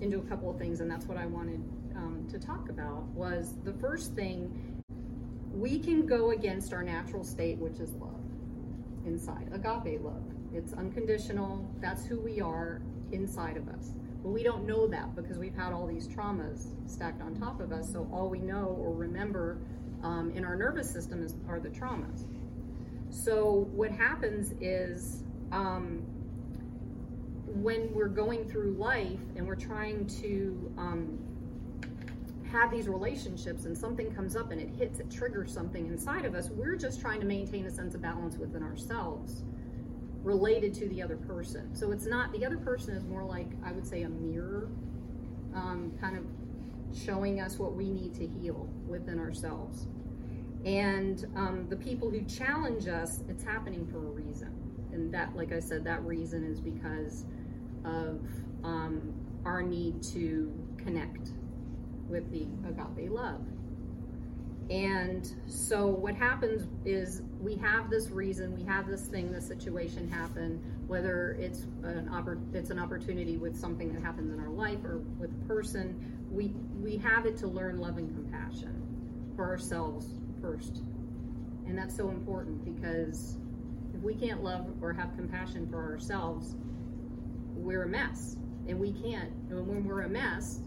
into 0.00 0.18
a 0.18 0.22
couple 0.22 0.50
of 0.50 0.58
things, 0.58 0.80
and 0.80 0.90
that's 0.90 1.06
what 1.06 1.18
I 1.18 1.26
wanted 1.26 1.62
um, 1.94 2.26
to 2.30 2.38
talk 2.38 2.68
about. 2.68 3.04
Was 3.14 3.54
the 3.64 3.72
first 3.74 4.14
thing 4.14 4.75
we 5.56 5.78
can 5.78 6.06
go 6.06 6.32
against 6.32 6.72
our 6.72 6.82
natural 6.82 7.24
state, 7.24 7.58
which 7.58 7.80
is 7.80 7.92
love 7.94 8.20
inside, 9.06 9.48
agape 9.52 10.02
love. 10.02 10.22
It's 10.52 10.72
unconditional. 10.74 11.66
That's 11.80 12.04
who 12.04 12.20
we 12.20 12.40
are 12.40 12.82
inside 13.12 13.56
of 13.56 13.68
us. 13.68 13.92
But 14.22 14.30
we 14.30 14.42
don't 14.42 14.66
know 14.66 14.86
that 14.88 15.14
because 15.14 15.38
we've 15.38 15.54
had 15.54 15.72
all 15.72 15.86
these 15.86 16.08
traumas 16.08 16.68
stacked 16.90 17.22
on 17.22 17.34
top 17.34 17.60
of 17.60 17.72
us. 17.72 17.90
So 17.92 18.08
all 18.12 18.28
we 18.28 18.40
know 18.40 18.76
or 18.78 18.92
remember 18.92 19.58
um, 20.02 20.30
in 20.34 20.44
our 20.44 20.56
nervous 20.56 20.90
system 20.90 21.22
is, 21.22 21.34
are 21.48 21.60
the 21.60 21.68
traumas. 21.68 22.24
So 23.10 23.68
what 23.72 23.90
happens 23.90 24.52
is 24.60 25.22
um, 25.52 26.02
when 27.46 27.92
we're 27.94 28.08
going 28.08 28.48
through 28.48 28.72
life 28.72 29.20
and 29.36 29.46
we're 29.46 29.54
trying 29.54 30.06
to 30.20 30.72
um, 30.76 31.18
have 32.52 32.70
these 32.70 32.88
relationships 32.88 33.64
and 33.64 33.76
something 33.76 34.14
comes 34.14 34.36
up 34.36 34.50
and 34.50 34.60
it 34.60 34.68
hits, 34.70 35.00
it 35.00 35.10
triggers 35.10 35.52
something 35.52 35.86
inside 35.86 36.24
of 36.24 36.34
us, 36.34 36.50
we're 36.50 36.76
just 36.76 37.00
trying 37.00 37.20
to 37.20 37.26
maintain 37.26 37.66
a 37.66 37.70
sense 37.70 37.94
of 37.94 38.02
balance 38.02 38.36
within 38.36 38.62
ourselves 38.62 39.42
related 40.22 40.74
to 40.74 40.88
the 40.88 41.02
other 41.02 41.16
person. 41.16 41.74
So 41.74 41.92
it's 41.92 42.06
not, 42.06 42.32
the 42.32 42.44
other 42.44 42.56
person 42.56 42.94
is 42.94 43.04
more 43.04 43.24
like, 43.24 43.48
I 43.64 43.72
would 43.72 43.86
say, 43.86 44.02
a 44.02 44.08
mirror, 44.08 44.68
um, 45.54 45.92
kind 46.00 46.16
of 46.16 46.24
showing 46.96 47.40
us 47.40 47.58
what 47.58 47.74
we 47.74 47.90
need 47.90 48.14
to 48.14 48.26
heal 48.26 48.68
within 48.88 49.18
ourselves. 49.18 49.86
And 50.64 51.24
um, 51.36 51.66
the 51.68 51.76
people 51.76 52.10
who 52.10 52.22
challenge 52.22 52.88
us, 52.88 53.20
it's 53.28 53.44
happening 53.44 53.86
for 53.86 53.98
a 53.98 54.10
reason. 54.10 54.52
And 54.92 55.12
that, 55.14 55.36
like 55.36 55.52
I 55.52 55.60
said, 55.60 55.84
that 55.84 56.02
reason 56.02 56.44
is 56.44 56.60
because 56.60 57.24
of 57.84 58.20
um, 58.64 59.14
our 59.44 59.62
need 59.62 60.02
to 60.02 60.52
connect 60.76 61.30
with 62.08 62.30
the 62.32 62.46
agape 62.68 63.10
love. 63.10 63.40
And 64.70 65.30
so 65.46 65.86
what 65.86 66.14
happens 66.16 66.66
is 66.84 67.22
we 67.40 67.54
have 67.56 67.88
this 67.90 68.10
reason, 68.10 68.56
we 68.56 68.64
have 68.64 68.88
this 68.88 69.02
thing, 69.02 69.32
this 69.32 69.46
situation 69.46 70.10
happen, 70.10 70.60
whether 70.88 71.36
it's 71.40 71.60
an 71.84 72.08
oppor- 72.12 72.42
it's 72.54 72.70
an 72.70 72.78
opportunity 72.78 73.36
with 73.36 73.56
something 73.56 73.92
that 73.94 74.02
happens 74.02 74.32
in 74.32 74.40
our 74.40 74.50
life 74.50 74.84
or 74.84 74.98
with 75.18 75.30
a 75.30 75.48
person, 75.48 76.18
we 76.32 76.54
we 76.82 76.96
have 76.98 77.26
it 77.26 77.36
to 77.38 77.46
learn 77.46 77.78
love 77.78 77.98
and 77.98 78.08
compassion 78.14 78.82
for 79.36 79.44
ourselves 79.44 80.08
first 80.40 80.82
And 81.66 81.78
that's 81.78 81.96
so 81.96 82.10
important 82.10 82.64
because 82.64 83.36
if 83.94 84.02
we 84.02 84.14
can't 84.14 84.42
love 84.42 84.66
or 84.82 84.92
have 84.92 85.14
compassion 85.16 85.68
for 85.68 85.82
ourselves, 85.82 86.56
we're 87.54 87.84
a 87.84 87.88
mess. 87.88 88.36
And 88.68 88.78
we 88.80 88.92
can't, 88.92 89.32
and 89.50 89.66
when 89.66 89.84
we're 89.84 90.02
a 90.02 90.08
mess, 90.08 90.60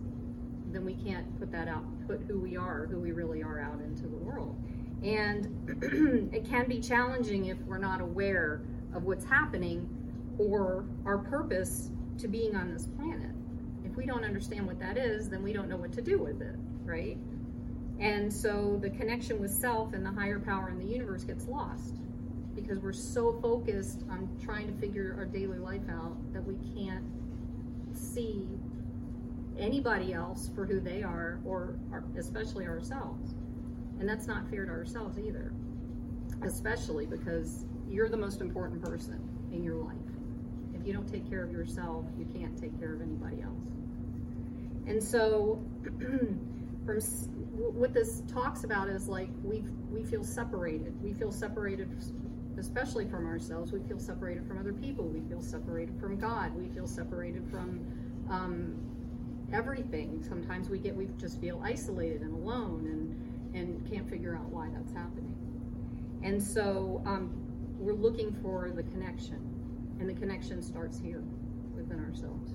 then 0.74 0.86
we 0.86 0.94
can't 0.94 1.40
put 1.40 1.52
that 1.52 1.68
out, 1.68 1.84
put 2.08 2.22
who 2.28 2.40
we 2.40 2.58
are, 2.58 2.88
who 2.90 3.00
we 3.00 3.12
really 3.12 3.42
are 3.42 3.60
out 3.60 3.82
into 3.82 4.04
the 4.04 4.18
world. 4.18 4.56
And 5.04 6.30
it 6.34 6.46
can 6.46 6.68
be 6.68 6.80
challenging 6.80 7.46
if 7.46 7.58
we're 7.60 7.78
not 7.78 8.02
aware 8.02 8.62
of 8.94 9.04
what's 9.04 9.26
happening 9.26 9.90
or 10.38 10.86
our 11.06 11.18
purpose 11.18 11.92
to 12.20 12.28
being 12.28 12.56
on 12.56 12.72
this 12.72 12.88
planet. 12.98 13.32
If 13.86 13.96
we 13.96 14.06
don't 14.06 14.24
understand 14.24 14.68
what 14.68 14.80
that 14.80 14.98
is, 14.98 15.30
then 15.30 15.44
we 15.44 15.54
don't 15.54 15.70
know 15.70 15.78
what 15.78 15.94
to 15.94 16.02
do 16.02 16.18
with 16.20 16.42
it, 16.42 16.56
right? 16.84 17.18
And 18.00 18.32
so 18.32 18.80
the 18.82 18.90
connection 18.90 19.40
with 19.40 19.52
self 19.52 19.94
and 19.94 20.06
the 20.06 20.12
higher 20.12 20.40
power 20.40 20.70
in 20.70 20.80
the 20.80 20.86
universe 20.86 21.24
gets 21.24 21.48
lost 21.48 21.96
because 22.56 22.80
we're 22.80 22.94
so 22.94 23.38
focused 23.42 24.04
on 24.10 24.30
trying 24.44 24.68
to 24.68 24.74
figure 24.80 25.16
our 25.18 25.26
daily 25.26 25.60
life 25.60 25.82
out 25.90 26.16
that 26.34 26.46
we 26.46 26.56
can't 26.76 27.04
see 27.94 28.48
anybody 29.60 30.14
else 30.14 30.50
for 30.56 30.66
who 30.66 30.80
they 30.80 31.04
are 31.04 31.40
or 31.46 31.76
especially 32.18 32.66
ourselves. 32.66 33.34
And 34.00 34.08
that's 34.08 34.28
not 34.28 34.50
fair 34.50 34.66
to 34.66 34.72
ourselves 34.72 35.20
either, 35.20 35.52
especially 36.44 37.06
because 37.06 37.66
you're 37.90 38.10
the 38.10 38.18
most 38.18 38.42
important 38.42 38.82
person 38.82 39.20
in 39.52 39.64
your 39.64 39.76
life. 39.76 39.98
If 40.74 40.88
you 40.88 40.94
don't 40.94 41.08
take 41.08 41.30
care 41.30 41.44
of 41.44 41.52
yourself, 41.52 42.06
you 42.18 42.26
can't 42.26 42.58
take 42.60 42.78
care 42.80 42.94
of 42.94 43.02
anybody 43.02 43.42
else. 43.42 43.68
And 44.88 45.04
so, 45.04 45.62
from 46.86 47.00
what 47.56 47.94
this 47.94 48.24
talks 48.34 48.64
about 48.64 48.90
is 48.90 49.08
like 49.08 49.30
we 49.44 49.64
we 49.92 50.04
feel 50.04 50.24
separated. 50.24 51.02
We 51.04 51.14
feel 51.14 51.32
separated, 51.32 51.90
especially 52.58 53.08
from 53.08 53.28
ourselves. 53.28 53.72
We 53.72 53.82
feel 53.82 54.00
separated 54.00 54.48
from 54.48 54.58
other 54.58 54.74
people. 54.74 55.06
We 55.06 55.22
feel 55.28 55.42
separated 55.42 56.00
from 56.00 56.18
God. 56.18 56.56
We 56.56 56.70
feel 56.70 56.88
separated 56.88 57.48
from 57.52 57.82
um, 58.30 58.76
everything. 59.54 60.24
Sometimes 60.28 60.70
we 60.70 60.80
get 60.80 60.96
we 60.96 61.08
just 61.18 61.40
feel 61.40 61.62
isolated 61.64 62.22
and 62.22 62.34
alone 62.34 62.86
and 62.86 63.56
and 63.56 63.92
can't 63.92 64.10
figure 64.10 64.36
out 64.36 64.46
why 64.50 64.70
that's 64.74 64.94
happening. 64.94 65.36
And 66.24 66.42
so 66.42 67.02
um, 67.06 67.32
we're 67.78 67.94
looking 67.94 68.32
for 68.42 68.70
the 68.70 68.84
connection, 68.84 69.40
and 70.00 70.10
the 70.10 70.14
connection 70.14 70.62
starts 70.62 71.00
here 71.00 71.24
within 71.76 72.00
ourselves. 72.00 72.54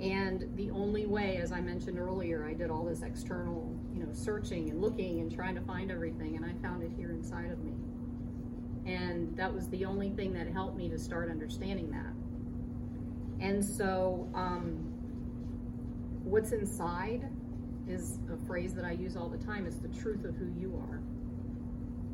And 0.00 0.50
the 0.56 0.70
only 0.70 1.06
way, 1.06 1.38
as 1.38 1.52
I 1.52 1.60
mentioned 1.60 1.98
earlier, 1.98 2.46
I 2.46 2.52
did 2.52 2.70
all 2.70 2.84
this 2.84 3.02
external, 3.02 3.74
you 3.94 4.04
know, 4.04 4.12
searching 4.12 4.68
and 4.70 4.80
looking 4.80 5.20
and 5.20 5.34
trying 5.34 5.54
to 5.54 5.62
find 5.62 5.90
everything, 5.90 6.36
and 6.36 6.44
I 6.44 6.52
found 6.66 6.82
it 6.82 6.92
here 6.96 7.10
inside 7.12 7.50
of 7.50 7.62
me. 7.64 7.72
And 8.84 9.36
that 9.36 9.52
was 9.52 9.68
the 9.68 9.84
only 9.84 10.10
thing 10.10 10.32
that 10.34 10.48
helped 10.48 10.76
me 10.76 10.88
to 10.90 10.98
start 10.98 11.30
understanding 11.30 11.90
that. 11.90 13.44
And 13.44 13.64
so, 13.64 14.28
um, 14.34 14.92
what's 16.26 16.52
inside 16.52 17.28
is 17.88 18.18
a 18.32 18.36
phrase 18.46 18.74
that 18.74 18.84
I 18.84 18.92
use 18.92 19.16
all 19.16 19.28
the 19.28 19.38
time. 19.38 19.64
It's 19.64 19.78
the 19.78 19.88
truth 19.88 20.24
of 20.24 20.34
who 20.34 20.46
you 20.58 20.74
are. 20.90 21.00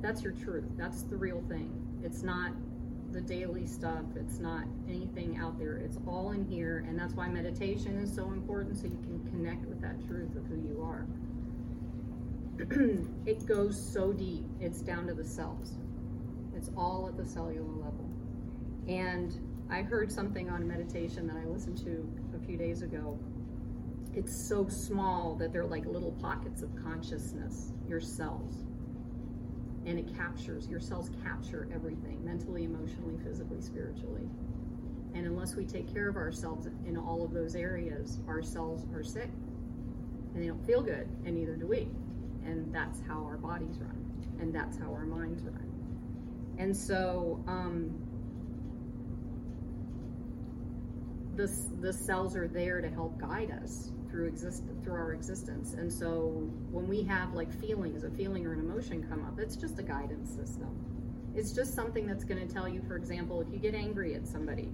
That's 0.03 0.23
your 0.23 0.33
truth. 0.33 0.67
That's 0.77 1.03
the 1.03 1.17
real 1.17 1.43
thing. 1.49 1.71
It's 2.05 2.23
not 2.23 2.53
the 3.13 3.21
daily 3.21 3.67
stuff. 3.67 4.05
It's 4.17 4.39
not 4.39 4.65
anything 4.87 5.39
out 5.39 5.59
there. 5.59 5.77
It's 5.79 5.99
all 6.07 6.33
in 6.33 6.45
here. 6.45 6.85
And 6.87 6.99
that's 6.99 7.15
why 7.15 7.29
meditation 7.29 7.99
is 7.99 8.15
so 8.15 8.27
important 8.27 8.77
so 8.77 8.85
you 8.85 8.99
can 9.03 9.25
connect 9.31 9.65
with 9.67 9.81
that 9.81 10.07
truth 10.07 10.37
of 10.37 10.45
who 10.47 10.57
you 10.57 10.83
are. 10.83 11.07
it 13.27 13.47
goes 13.47 13.81
so 13.81 14.13
deep, 14.13 14.45
it's 14.61 14.83
down 14.83 15.07
to 15.07 15.15
the 15.15 15.25
cells. 15.25 15.73
It's 16.55 16.71
all 16.77 17.09
at 17.09 17.17
the 17.17 17.25
cellular 17.25 17.65
level. 17.65 18.09
And 18.89 19.35
I 19.71 19.83
heard 19.83 20.13
something 20.13 20.51
on 20.51 20.69
meditation 20.69 21.27
that 21.29 21.37
I 21.37 21.47
listened 21.47 21.79
to 21.79 22.07
a 22.37 22.47
few 22.47 22.59
days 22.59 22.83
ago. 22.83 23.19
It's 24.15 24.35
so 24.49 24.69
small 24.69 25.35
that 25.37 25.53
they're 25.53 25.65
like 25.65 25.87
little 25.87 26.13
pockets 26.13 26.63
of 26.63 26.71
consciousness, 26.77 27.73
your 27.89 28.01
cells. 28.01 28.65
And 29.87 29.99
it 29.99 30.15
captures 30.15 30.69
your 30.69 30.81
cells 30.81 31.11
capture 31.25 31.69
everything 31.75 32.25
mentally 32.25 32.65
emotionally 32.65 33.17
physically 33.25 33.61
spiritually. 33.61 34.29
And 35.15 35.27
unless 35.27 35.55
we 35.57 35.65
take 35.65 35.93
care 35.93 36.09
of 36.09 36.17
ourselves 36.17 36.69
in 36.87 36.97
all 36.97 37.25
of 37.25 37.33
those 37.33 37.55
areas 37.55 38.21
our 38.29 38.43
cells 38.43 38.87
are 38.95 39.03
sick 39.03 39.31
and 40.35 40.43
they 40.43 40.47
don't 40.47 40.65
feel 40.65 40.83
good 40.83 41.09
and 41.25 41.35
neither 41.35 41.57
do 41.57 41.67
we. 41.67 41.89
And 42.45 42.73
that's 42.73 43.01
how 43.09 43.25
our 43.25 43.37
bodies 43.37 43.79
run 43.79 44.37
and 44.41 44.55
that's 44.55 44.77
how 44.77 44.93
our 44.93 45.07
minds 45.07 45.43
run. 45.43 45.73
And 46.59 46.77
so 46.77 47.43
um, 47.47 47.93
the, 51.37 51.51
the 51.81 51.93
cells 51.93 52.37
are 52.37 52.49
there 52.49 52.81
to 52.81 52.89
help 52.89 53.19
guide 53.21 53.51
us 53.63 53.91
through 54.11 54.27
exist 54.27 54.65
through 54.85 54.95
our 54.95 55.13
existence. 55.13 55.73
And 55.75 55.91
so 55.91 56.51
when 56.71 56.87
we 56.87 57.03
have 57.05 57.33
like 57.33 57.53
feelings, 57.61 58.05
a 58.05 58.11
feeling 58.11 58.47
or 58.47 58.53
an 58.53 58.61
emotion 58.61 59.07
come 59.09 59.25
up, 59.25 59.39
it's 59.39 59.57
just 59.57 59.79
a 59.79 59.83
guidance 59.83 60.31
system. 60.31 60.69
It's 61.35 61.53
just 61.53 61.75
something 61.75 62.07
that's 62.07 62.25
going 62.25 62.47
to 62.47 62.53
tell 62.53 62.69
you, 62.69 62.83
for 62.87 62.97
example, 62.97 63.41
if 63.41 63.49
you 63.51 63.59
get 63.59 63.75
angry 63.75 64.15
at 64.15 64.27
somebody, 64.27 64.71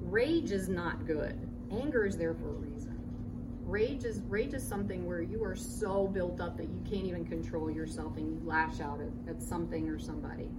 rage 0.00 0.50
is 0.50 0.68
not 0.68 1.06
good. 1.06 1.48
Anger 1.70 2.04
is 2.04 2.18
there 2.18 2.34
for 2.34 2.50
a 2.50 2.58
reason. 2.58 2.98
Rage 3.64 4.04
is 4.04 4.20
rage 4.28 4.52
is 4.52 4.66
something 4.66 5.06
where 5.06 5.22
you 5.22 5.42
are 5.42 5.56
so 5.56 6.06
built 6.08 6.40
up 6.40 6.56
that 6.58 6.64
you 6.64 6.82
can't 6.90 7.06
even 7.06 7.24
control 7.24 7.70
yourself 7.70 8.16
and 8.16 8.28
you 8.28 8.40
lash 8.44 8.80
out 8.80 9.00
at, 9.00 9.34
at 9.34 9.42
something 9.42 9.88
or 9.88 9.98
somebody. 9.98 10.50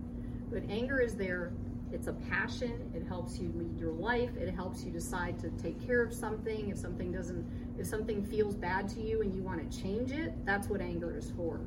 But 0.50 0.64
anger 0.70 1.00
is 1.00 1.16
there 1.16 1.54
it's 1.92 2.08
a 2.08 2.14
passion. 2.14 2.92
It 2.96 3.06
helps 3.06 3.38
you 3.38 3.52
lead 3.56 3.78
your 3.78 3.92
life. 3.92 4.36
It 4.38 4.54
helps 4.54 4.84
you 4.84 4.92
decide 4.92 5.40
to 5.40 5.50
take 5.52 5.86
care 5.86 6.02
of 6.02 6.14
something. 6.14 6.70
If 6.70 6.78
something 6.78 7.12
doesn't, 7.12 7.46
if 7.78 7.86
something 7.86 8.24
feels 8.24 8.56
bad 8.56 8.88
to 8.90 9.02
you 9.02 9.22
and 9.22 9.36
you 9.36 9.42
want 9.42 9.70
to 9.70 9.82
change 9.82 10.12
it, 10.12 10.34
that's 10.46 10.70
what 10.70 10.82
anger 10.82 11.16
is 11.16 11.32
for. 11.36 11.60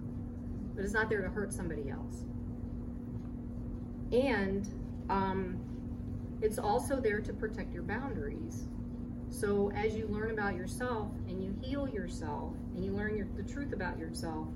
But 0.74 0.84
it's 0.84 0.94
not 0.94 1.10
there 1.10 1.20
to 1.20 1.28
hurt 1.28 1.52
somebody 1.52 1.90
else. 1.90 2.24
And 4.12 4.68
um, 5.10 5.58
it's 6.40 6.58
also 6.58 7.00
there 7.00 7.20
to 7.20 7.32
protect 7.32 7.72
your 7.74 7.82
boundaries. 7.82 8.64
So 9.30 9.72
as 9.74 9.94
you 9.94 10.06
learn 10.06 10.30
about 10.30 10.56
yourself 10.56 11.08
and 11.28 11.42
you 11.42 11.54
heal 11.60 11.88
yourself 11.88 12.54
and 12.74 12.84
you 12.84 12.92
learn 12.92 13.16
your, 13.16 13.26
the 13.36 13.42
truth 13.42 13.72
about 13.72 13.98
yourself, 13.98 14.48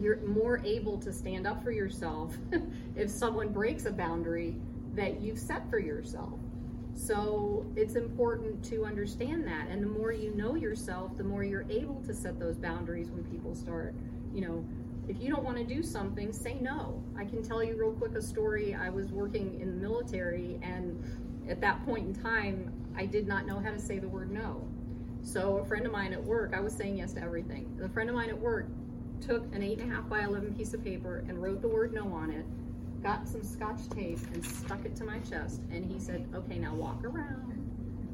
you're 0.00 0.20
more 0.22 0.60
able 0.64 0.98
to 0.98 1.12
stand 1.12 1.46
up 1.46 1.62
for 1.62 1.70
yourself 1.70 2.34
if 2.96 3.10
someone 3.10 3.52
breaks 3.52 3.84
a 3.84 3.92
boundary 3.92 4.56
that 4.94 5.20
you've 5.20 5.38
set 5.38 5.68
for 5.70 5.78
yourself. 5.78 6.38
So 6.94 7.64
it's 7.74 7.94
important 7.94 8.62
to 8.66 8.84
understand 8.84 9.46
that. 9.46 9.68
And 9.68 9.82
the 9.82 9.86
more 9.88 10.12
you 10.12 10.34
know 10.34 10.54
yourself, 10.54 11.16
the 11.16 11.24
more 11.24 11.42
you're 11.42 11.66
able 11.70 12.02
to 12.02 12.14
set 12.14 12.38
those 12.38 12.56
boundaries 12.56 13.10
when 13.10 13.24
people 13.24 13.54
start, 13.54 13.94
you 14.34 14.42
know, 14.42 14.64
if 15.08 15.20
you 15.20 15.30
don't 15.30 15.42
want 15.42 15.56
to 15.56 15.64
do 15.64 15.82
something, 15.82 16.32
say 16.32 16.58
no. 16.60 17.02
I 17.18 17.24
can 17.24 17.42
tell 17.42 17.62
you 17.62 17.76
real 17.76 17.92
quick 17.92 18.14
a 18.14 18.22
story. 18.22 18.74
I 18.74 18.88
was 18.88 19.10
working 19.10 19.60
in 19.60 19.74
the 19.74 19.88
military, 19.88 20.60
and 20.62 21.02
at 21.48 21.60
that 21.60 21.84
point 21.84 22.06
in 22.06 22.22
time, 22.22 22.72
I 22.96 23.06
did 23.06 23.26
not 23.26 23.46
know 23.46 23.58
how 23.58 23.70
to 23.70 23.80
say 23.80 23.98
the 23.98 24.08
word 24.08 24.30
no. 24.30 24.66
So 25.22 25.58
a 25.58 25.64
friend 25.64 25.86
of 25.86 25.92
mine 25.92 26.12
at 26.12 26.22
work, 26.22 26.52
I 26.54 26.60
was 26.60 26.72
saying 26.72 26.98
yes 26.98 27.14
to 27.14 27.22
everything. 27.22 27.80
A 27.82 27.88
friend 27.88 28.10
of 28.10 28.14
mine 28.14 28.28
at 28.28 28.38
work 28.38 28.68
took 29.20 29.44
an 29.54 29.62
eight 29.62 29.78
and 29.78 29.90
a 29.90 29.94
half 29.94 30.08
by 30.08 30.22
eleven 30.22 30.54
piece 30.54 30.74
of 30.74 30.84
paper 30.84 31.24
and 31.28 31.42
wrote 31.42 31.62
the 31.62 31.68
word 31.68 31.92
no 31.92 32.12
on 32.12 32.30
it 32.30 32.44
got 33.02 33.28
some 33.28 33.42
scotch 33.42 33.88
tape 33.90 34.20
and 34.32 34.44
stuck 34.44 34.84
it 34.84 34.94
to 34.96 35.04
my 35.04 35.18
chest. 35.20 35.60
And 35.70 35.84
he 35.84 35.98
said, 35.98 36.26
okay, 36.34 36.58
now 36.58 36.74
walk 36.74 37.04
around 37.04 37.52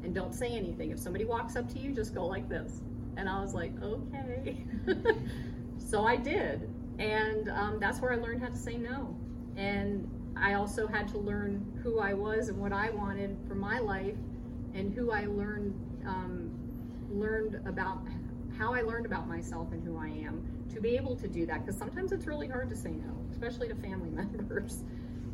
and 0.03 0.15
don't 0.15 0.33
say 0.33 0.49
anything. 0.49 0.91
If 0.91 0.99
somebody 0.99 1.25
walks 1.25 1.55
up 1.55 1.71
to 1.73 1.79
you, 1.79 1.93
just 1.93 2.13
go 2.13 2.25
like 2.25 2.49
this. 2.49 2.81
And 3.17 3.29
I 3.29 3.41
was 3.41 3.53
like, 3.53 3.71
okay. 3.81 4.65
so 5.77 6.05
I 6.05 6.15
did. 6.15 6.69
And 6.97 7.49
um, 7.49 7.79
that's 7.79 7.99
where 7.99 8.11
I 8.11 8.15
learned 8.15 8.41
how 8.41 8.49
to 8.49 8.57
say 8.57 8.77
no. 8.77 9.15
And 9.55 10.09
I 10.35 10.53
also 10.53 10.87
had 10.87 11.07
to 11.09 11.17
learn 11.17 11.79
who 11.83 11.99
I 11.99 12.13
was 12.13 12.49
and 12.49 12.57
what 12.57 12.73
I 12.73 12.89
wanted 12.89 13.37
for 13.47 13.55
my 13.55 13.79
life 13.79 14.15
and 14.73 14.93
who 14.93 15.11
I 15.11 15.25
learned 15.25 15.73
um, 16.05 16.51
learned 17.11 17.59
about 17.67 17.99
how 18.57 18.73
I 18.73 18.81
learned 18.81 19.05
about 19.05 19.27
myself 19.27 19.71
and 19.71 19.83
who 19.83 19.97
I 19.97 20.07
am 20.07 20.58
to 20.69 20.81
be 20.81 20.95
able 20.95 21.15
to 21.15 21.27
do 21.27 21.45
that 21.45 21.65
because 21.65 21.77
sometimes 21.77 22.11
it's 22.11 22.27
really 22.27 22.47
hard 22.47 22.69
to 22.69 22.75
say 22.75 22.91
no 22.91 23.19
especially 23.39 23.69
to 23.69 23.75
family 23.75 24.09
members. 24.37 24.83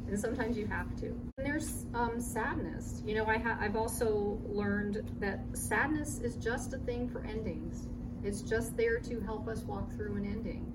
And 0.07 0.19
sometimes 0.19 0.55
you 0.55 0.67
have 0.67 0.95
to. 0.97 1.07
And 1.37 1.45
there's 1.45 1.87
um, 1.95 2.21
sadness. 2.21 3.01
You 3.05 3.15
know, 3.15 3.25
I 3.25 3.39
ha- 3.39 3.57
I've 3.59 3.75
also 3.75 4.39
learned 4.45 5.11
that 5.19 5.39
sadness 5.53 6.19
is 6.19 6.35
just 6.35 6.73
a 6.73 6.77
thing 6.77 7.09
for 7.09 7.25
endings. 7.25 7.87
It's 8.23 8.41
just 8.41 8.77
there 8.77 8.99
to 8.99 9.19
help 9.21 9.47
us 9.47 9.63
walk 9.63 9.91
through 9.95 10.15
an 10.17 10.25
ending. 10.25 10.71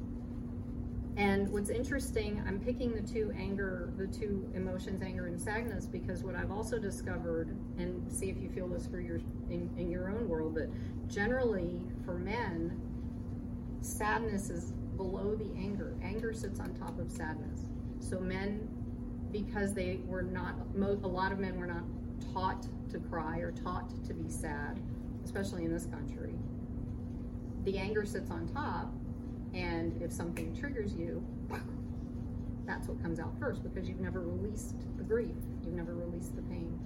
And 1.16 1.48
what's 1.50 1.70
interesting, 1.70 2.42
I'm 2.46 2.58
picking 2.58 2.92
the 2.92 3.02
two 3.02 3.32
anger, 3.36 3.92
the 3.96 4.06
two 4.06 4.50
emotions, 4.54 5.02
anger 5.02 5.26
and 5.26 5.40
sadness, 5.40 5.86
because 5.86 6.24
what 6.24 6.34
I've 6.34 6.50
also 6.50 6.78
discovered, 6.78 7.56
and 7.78 8.10
see 8.10 8.30
if 8.30 8.40
you 8.40 8.48
feel 8.48 8.68
this 8.68 8.86
for 8.86 9.00
your 9.00 9.18
in, 9.48 9.70
in 9.76 9.90
your 9.90 10.10
own 10.10 10.28
world, 10.28 10.54
but 10.54 10.68
generally 11.08 11.82
for 12.04 12.14
men, 12.14 12.80
sadness 13.82 14.50
is 14.50 14.72
below 14.96 15.34
the 15.34 15.50
anger. 15.56 15.94
Anger 16.02 16.32
sits 16.32 16.60
on 16.60 16.74
top 16.74 16.98
of 16.98 17.10
sadness. 17.10 17.66
So 18.00 18.20
men, 18.20 18.68
because 19.30 19.74
they 19.74 20.00
were 20.06 20.22
not, 20.22 20.54
a 20.76 21.08
lot 21.08 21.32
of 21.32 21.38
men 21.38 21.58
were 21.58 21.66
not 21.66 21.84
taught 22.32 22.66
to 22.90 22.98
cry 22.98 23.38
or 23.38 23.52
taught 23.52 23.88
to 24.04 24.14
be 24.14 24.28
sad, 24.28 24.80
especially 25.24 25.64
in 25.64 25.72
this 25.72 25.86
country. 25.86 26.34
The 27.64 27.78
anger 27.78 28.04
sits 28.04 28.30
on 28.30 28.48
top, 28.48 28.92
and 29.54 30.00
if 30.02 30.12
something 30.12 30.56
triggers 30.56 30.94
you, 30.94 31.24
that's 32.66 32.88
what 32.88 33.00
comes 33.02 33.18
out 33.20 33.38
first 33.38 33.62
because 33.62 33.88
you've 33.88 34.00
never 34.00 34.20
released 34.20 34.76
the 34.96 35.02
grief, 35.02 35.34
you've 35.64 35.74
never 35.74 35.94
released 35.94 36.36
the 36.36 36.42
pain. 36.42 36.78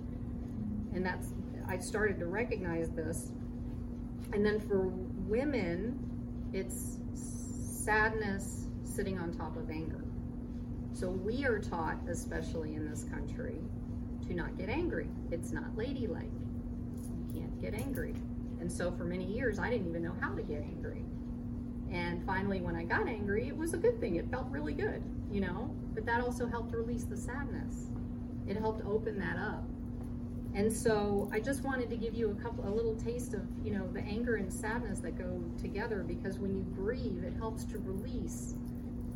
And 0.94 1.04
that's, 1.04 1.28
I 1.68 1.78
started 1.78 2.18
to 2.20 2.26
recognize 2.26 2.90
this. 2.90 3.32
And 4.32 4.44
then 4.44 4.60
for 4.60 4.86
women, 5.26 5.93
it's 6.54 6.98
sadness 7.14 8.66
sitting 8.84 9.18
on 9.18 9.32
top 9.32 9.56
of 9.56 9.70
anger. 9.70 10.04
So 10.92 11.10
we 11.10 11.44
are 11.44 11.58
taught, 11.58 11.98
especially 12.08 12.74
in 12.74 12.88
this 12.88 13.02
country, 13.04 13.58
to 14.28 14.34
not 14.34 14.56
get 14.56 14.68
angry. 14.68 15.08
It's 15.32 15.50
not 15.50 15.76
ladylike. 15.76 16.30
You 17.34 17.40
can't 17.40 17.60
get 17.60 17.74
angry. 17.74 18.14
And 18.60 18.70
so 18.70 18.92
for 18.92 19.04
many 19.04 19.24
years, 19.24 19.58
I 19.58 19.68
didn't 19.68 19.88
even 19.88 20.04
know 20.04 20.14
how 20.20 20.32
to 20.32 20.42
get 20.42 20.62
angry. 20.62 21.04
And 21.90 22.24
finally, 22.24 22.60
when 22.60 22.76
I 22.76 22.84
got 22.84 23.08
angry, 23.08 23.48
it 23.48 23.56
was 23.56 23.74
a 23.74 23.76
good 23.76 24.00
thing. 24.00 24.14
It 24.14 24.30
felt 24.30 24.46
really 24.48 24.74
good, 24.74 25.02
you 25.32 25.40
know? 25.40 25.74
But 25.92 26.06
that 26.06 26.20
also 26.20 26.46
helped 26.46 26.72
release 26.72 27.04
the 27.04 27.16
sadness. 27.16 27.88
It 28.46 28.56
helped 28.56 28.86
open 28.86 29.18
that 29.18 29.36
up. 29.36 29.64
And 30.54 30.72
so 30.72 31.28
I 31.32 31.40
just 31.40 31.64
wanted 31.64 31.90
to 31.90 31.96
give 31.96 32.14
you 32.14 32.30
a 32.30 32.42
couple, 32.42 32.66
a 32.68 32.70
little 32.70 32.94
taste 32.94 33.34
of, 33.34 33.42
you 33.64 33.72
know, 33.72 33.88
the 33.92 34.00
anger 34.00 34.36
and 34.36 34.52
sadness 34.52 35.00
that 35.00 35.18
go 35.18 35.42
together 35.60 36.04
because 36.06 36.38
when 36.38 36.54
you 36.56 36.62
grieve, 36.76 37.24
it 37.24 37.34
helps 37.36 37.64
to 37.64 37.78
release 37.78 38.54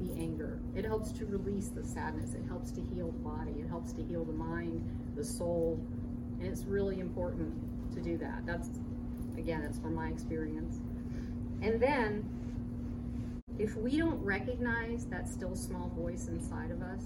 the 0.01 0.13
anger. 0.21 0.59
It 0.75 0.85
helps 0.85 1.13
to 1.13 1.27
release 1.27 1.69
the 1.69 1.85
sadness. 1.85 2.35
It 2.35 2.43
helps 2.49 2.73
to 2.73 2.81
heal 2.81 3.13
the 3.13 3.19
body. 3.19 3.53
It 3.61 3.69
helps 3.69 3.93
to 3.95 4.03
heal 4.03 4.25
the 4.25 4.33
mind, 4.33 4.85
the 5.17 5.25
soul. 5.25 5.81
And 6.41 6.49
it's 6.49 6.65
really 6.65 6.99
important 6.99 7.55
to 7.95 8.01
do 8.01 8.19
that. 8.19 8.45
That's, 8.45 8.69
again, 9.37 9.63
it's 9.63 9.79
from 9.79 9.95
my 9.95 10.09
experience. 10.09 10.81
And 11.63 11.81
then, 11.81 12.29
if 13.59 13.77
we 13.77 13.97
don't 13.97 14.23
recognize 14.25 15.07
that 15.07 15.29
still 15.29 15.57
small 15.57 15.89
voice 15.97 16.29
inside 16.29 16.71
of 16.71 16.83
us, 16.83 17.03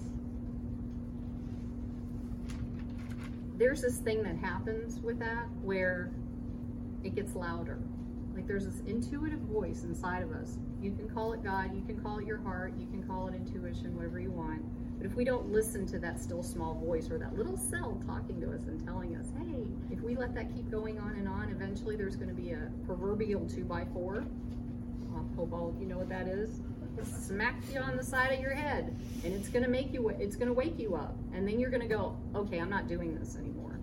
there's 3.62 3.80
this 3.80 3.98
thing 3.98 4.24
that 4.24 4.36
happens 4.36 4.98
with 4.98 5.20
that 5.20 5.46
where 5.62 6.10
it 7.04 7.14
gets 7.14 7.36
louder. 7.36 7.78
Like 8.34 8.48
there's 8.48 8.66
this 8.66 8.80
intuitive 8.88 9.38
voice 9.38 9.84
inside 9.84 10.24
of 10.24 10.32
us. 10.32 10.58
You 10.80 10.90
can 10.90 11.08
call 11.08 11.32
it 11.32 11.44
God, 11.44 11.72
you 11.72 11.82
can 11.82 12.02
call 12.02 12.18
it 12.18 12.26
your 12.26 12.38
heart, 12.38 12.72
you 12.76 12.88
can 12.88 13.04
call 13.04 13.28
it 13.28 13.34
intuition, 13.36 13.94
whatever 13.94 14.18
you 14.18 14.32
want. 14.32 14.62
But 14.98 15.06
if 15.06 15.14
we 15.14 15.24
don't 15.24 15.52
listen 15.52 15.86
to 15.86 16.00
that 16.00 16.18
still 16.20 16.42
small 16.42 16.74
voice 16.74 17.08
or 17.08 17.18
that 17.18 17.38
little 17.38 17.56
cell 17.56 18.02
talking 18.04 18.40
to 18.40 18.52
us 18.52 18.62
and 18.62 18.84
telling 18.84 19.14
us, 19.14 19.26
hey, 19.38 19.62
if 19.92 20.00
we 20.00 20.16
let 20.16 20.34
that 20.34 20.52
keep 20.52 20.68
going 20.68 20.98
on 20.98 21.12
and 21.12 21.28
on, 21.28 21.48
eventually 21.50 21.94
there's 21.94 22.16
going 22.16 22.30
to 22.30 22.34
be 22.34 22.50
a 22.50 22.68
proverbial 22.84 23.48
two 23.48 23.64
by 23.64 23.84
four. 23.92 24.24
I 25.14 25.36
hope 25.36 25.52
all 25.52 25.72
you 25.78 25.86
know 25.86 25.98
what 25.98 26.08
that 26.08 26.26
is 26.26 26.62
smack 27.04 27.56
you 27.72 27.80
on 27.80 27.96
the 27.96 28.04
side 28.04 28.32
of 28.32 28.40
your 28.40 28.54
head 28.54 28.96
and 29.24 29.34
it's 29.34 29.48
going 29.48 29.64
to 29.64 29.70
make 29.70 29.92
you 29.92 30.08
it's 30.10 30.36
going 30.36 30.48
to 30.48 30.54
wake 30.54 30.78
you 30.78 30.94
up. 30.94 31.16
And 31.34 31.46
then 31.46 31.58
you're 31.58 31.70
going 31.70 31.82
to 31.82 31.88
go 31.88 32.16
okay 32.34 32.58
i'm 32.58 32.70
not 32.70 32.88
doing 32.88 33.18
this 33.18 33.36
anymore. 33.36 33.78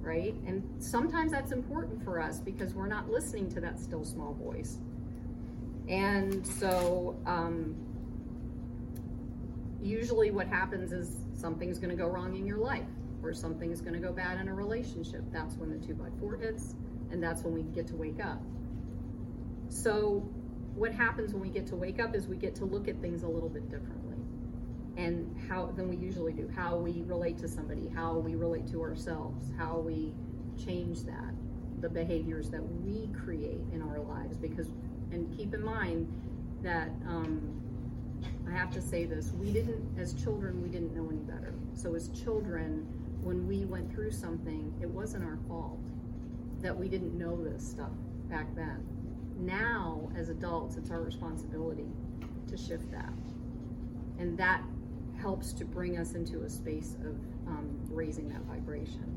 Right? 0.00 0.34
And 0.46 0.62
sometimes 0.82 1.32
that's 1.32 1.52
important 1.52 2.02
for 2.04 2.20
us 2.20 2.38
because 2.38 2.74
we're 2.74 2.86
not 2.86 3.10
listening 3.10 3.50
to 3.52 3.60
that 3.60 3.80
still 3.80 4.04
small 4.04 4.34
voice. 4.34 4.78
And 5.88 6.46
so 6.46 7.16
um, 7.26 7.74
usually 9.80 10.30
what 10.30 10.46
happens 10.46 10.92
is 10.92 11.16
something's 11.34 11.78
going 11.78 11.90
to 11.90 11.96
go 11.96 12.08
wrong 12.08 12.36
in 12.36 12.46
your 12.46 12.58
life 12.58 12.86
or 13.22 13.32
something's 13.32 13.80
going 13.80 13.94
to 13.94 14.00
go 14.00 14.12
bad 14.12 14.40
in 14.40 14.48
a 14.48 14.54
relationship. 14.54 15.22
That's 15.32 15.56
when 15.56 15.70
the 15.70 15.84
two 15.84 15.94
by 15.94 16.08
four 16.20 16.36
hits 16.36 16.74
and 17.10 17.22
that's 17.22 17.42
when 17.42 17.54
we 17.54 17.62
get 17.62 17.86
to 17.88 17.96
wake 17.96 18.20
up. 18.22 18.42
So 19.68 20.28
what 20.76 20.92
happens 20.92 21.32
when 21.32 21.40
we 21.40 21.48
get 21.48 21.66
to 21.68 21.76
wake 21.76 21.98
up 21.98 22.14
is 22.14 22.26
we 22.26 22.36
get 22.36 22.54
to 22.56 22.64
look 22.66 22.86
at 22.86 23.00
things 23.00 23.22
a 23.22 23.28
little 23.28 23.48
bit 23.48 23.68
differently. 23.70 24.16
And 24.96 25.34
how 25.48 25.66
than 25.66 25.88
we 25.88 25.96
usually 25.96 26.32
do 26.32 26.50
how 26.54 26.76
we 26.76 27.02
relate 27.06 27.38
to 27.38 27.48
somebody 27.48 27.88
how 27.94 28.14
we 28.14 28.34
relate 28.34 28.66
to 28.68 28.80
ourselves 28.80 29.52
how 29.58 29.78
we 29.78 30.14
change 30.62 31.02
that 31.02 31.34
the 31.80 31.88
behaviors 31.88 32.48
that 32.50 32.62
we 32.82 33.08
create 33.08 33.60
in 33.72 33.82
our 33.82 33.98
lives. 34.00 34.36
Because 34.38 34.68
and 35.12 35.34
keep 35.36 35.54
in 35.54 35.64
mind 35.64 36.08
that 36.62 36.90
um, 37.06 37.60
i 38.48 38.50
have 38.50 38.70
to 38.72 38.80
say 38.80 39.04
this 39.04 39.32
we 39.32 39.52
didn't 39.52 39.84
as 39.98 40.14
children 40.14 40.62
we 40.62 40.68
didn't 40.68 40.94
know 40.94 41.08
any 41.08 41.20
better. 41.20 41.54
So 41.74 41.94
as 41.94 42.08
children 42.08 42.86
when 43.22 43.46
we 43.46 43.64
went 43.64 43.92
through 43.92 44.12
something 44.12 44.74
it 44.80 44.88
wasn't 44.88 45.24
our 45.24 45.38
fault 45.48 45.78
that 46.60 46.76
we 46.76 46.88
didn't 46.88 47.16
know 47.16 47.42
this 47.42 47.66
stuff 47.66 47.92
back 48.28 48.54
then 48.54 48.84
now 49.38 50.10
as 50.16 50.28
adults 50.28 50.76
it's 50.76 50.90
our 50.90 51.02
responsibility 51.02 51.88
to 52.48 52.56
shift 52.56 52.90
that. 52.90 53.12
And 54.18 54.38
that 54.38 54.62
helps 55.20 55.52
to 55.54 55.64
bring 55.64 55.98
us 55.98 56.14
into 56.14 56.42
a 56.42 56.50
space 56.50 56.96
of 57.00 57.16
um, 57.46 57.78
raising 57.90 58.28
that 58.28 58.42
vibration. 58.42 59.16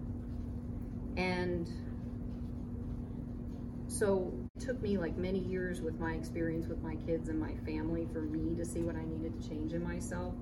And 1.18 1.70
so 3.88 4.32
it 4.56 4.62
took 4.62 4.82
me 4.82 4.98
like 4.98 5.18
many 5.18 5.40
years 5.40 5.82
with 5.82 6.00
my 6.00 6.14
experience 6.14 6.68
with 6.68 6.82
my 6.82 6.96
kids 6.96 7.30
and 7.30 7.40
my 7.40 7.54
family 7.66 8.08
for 8.14 8.22
me 8.22 8.56
to 8.56 8.64
see 8.64 8.82
what 8.82 8.96
i 8.96 9.04
needed 9.04 9.42
to 9.42 9.50
change 9.50 9.74
in 9.74 9.84
myself. 9.84 10.34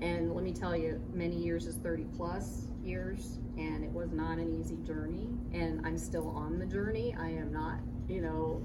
And 0.00 0.32
let 0.32 0.44
me 0.44 0.52
tell 0.52 0.76
you 0.76 1.02
many 1.12 1.36
years 1.36 1.66
is 1.66 1.76
30 1.76 2.06
plus 2.16 2.68
years 2.82 3.38
and 3.56 3.84
it 3.84 3.90
was 3.90 4.12
not 4.12 4.38
an 4.38 4.58
easy 4.58 4.76
journey 4.86 5.28
and 5.52 5.84
i'm 5.84 5.98
still 5.98 6.28
on 6.28 6.58
the 6.58 6.66
journey. 6.66 7.14
I 7.18 7.30
am 7.30 7.52
not 7.52 7.80
you 8.08 8.22
know, 8.22 8.62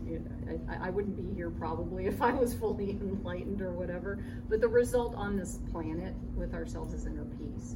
I, 0.69 0.87
I, 0.87 0.89
wouldn't 0.89 1.17
be 1.17 1.35
here 1.35 1.49
probably 1.49 2.05
if 2.07 2.21
I 2.21 2.31
was 2.31 2.53
fully 2.53 2.91
enlightened 2.91 3.61
or 3.61 3.71
whatever. 3.71 4.23
But 4.49 4.61
the 4.61 4.67
result 4.67 5.15
on 5.15 5.37
this 5.37 5.59
planet 5.71 6.15
with 6.35 6.53
ourselves 6.53 6.93
is 6.93 7.05
inner 7.05 7.25
peace. 7.25 7.75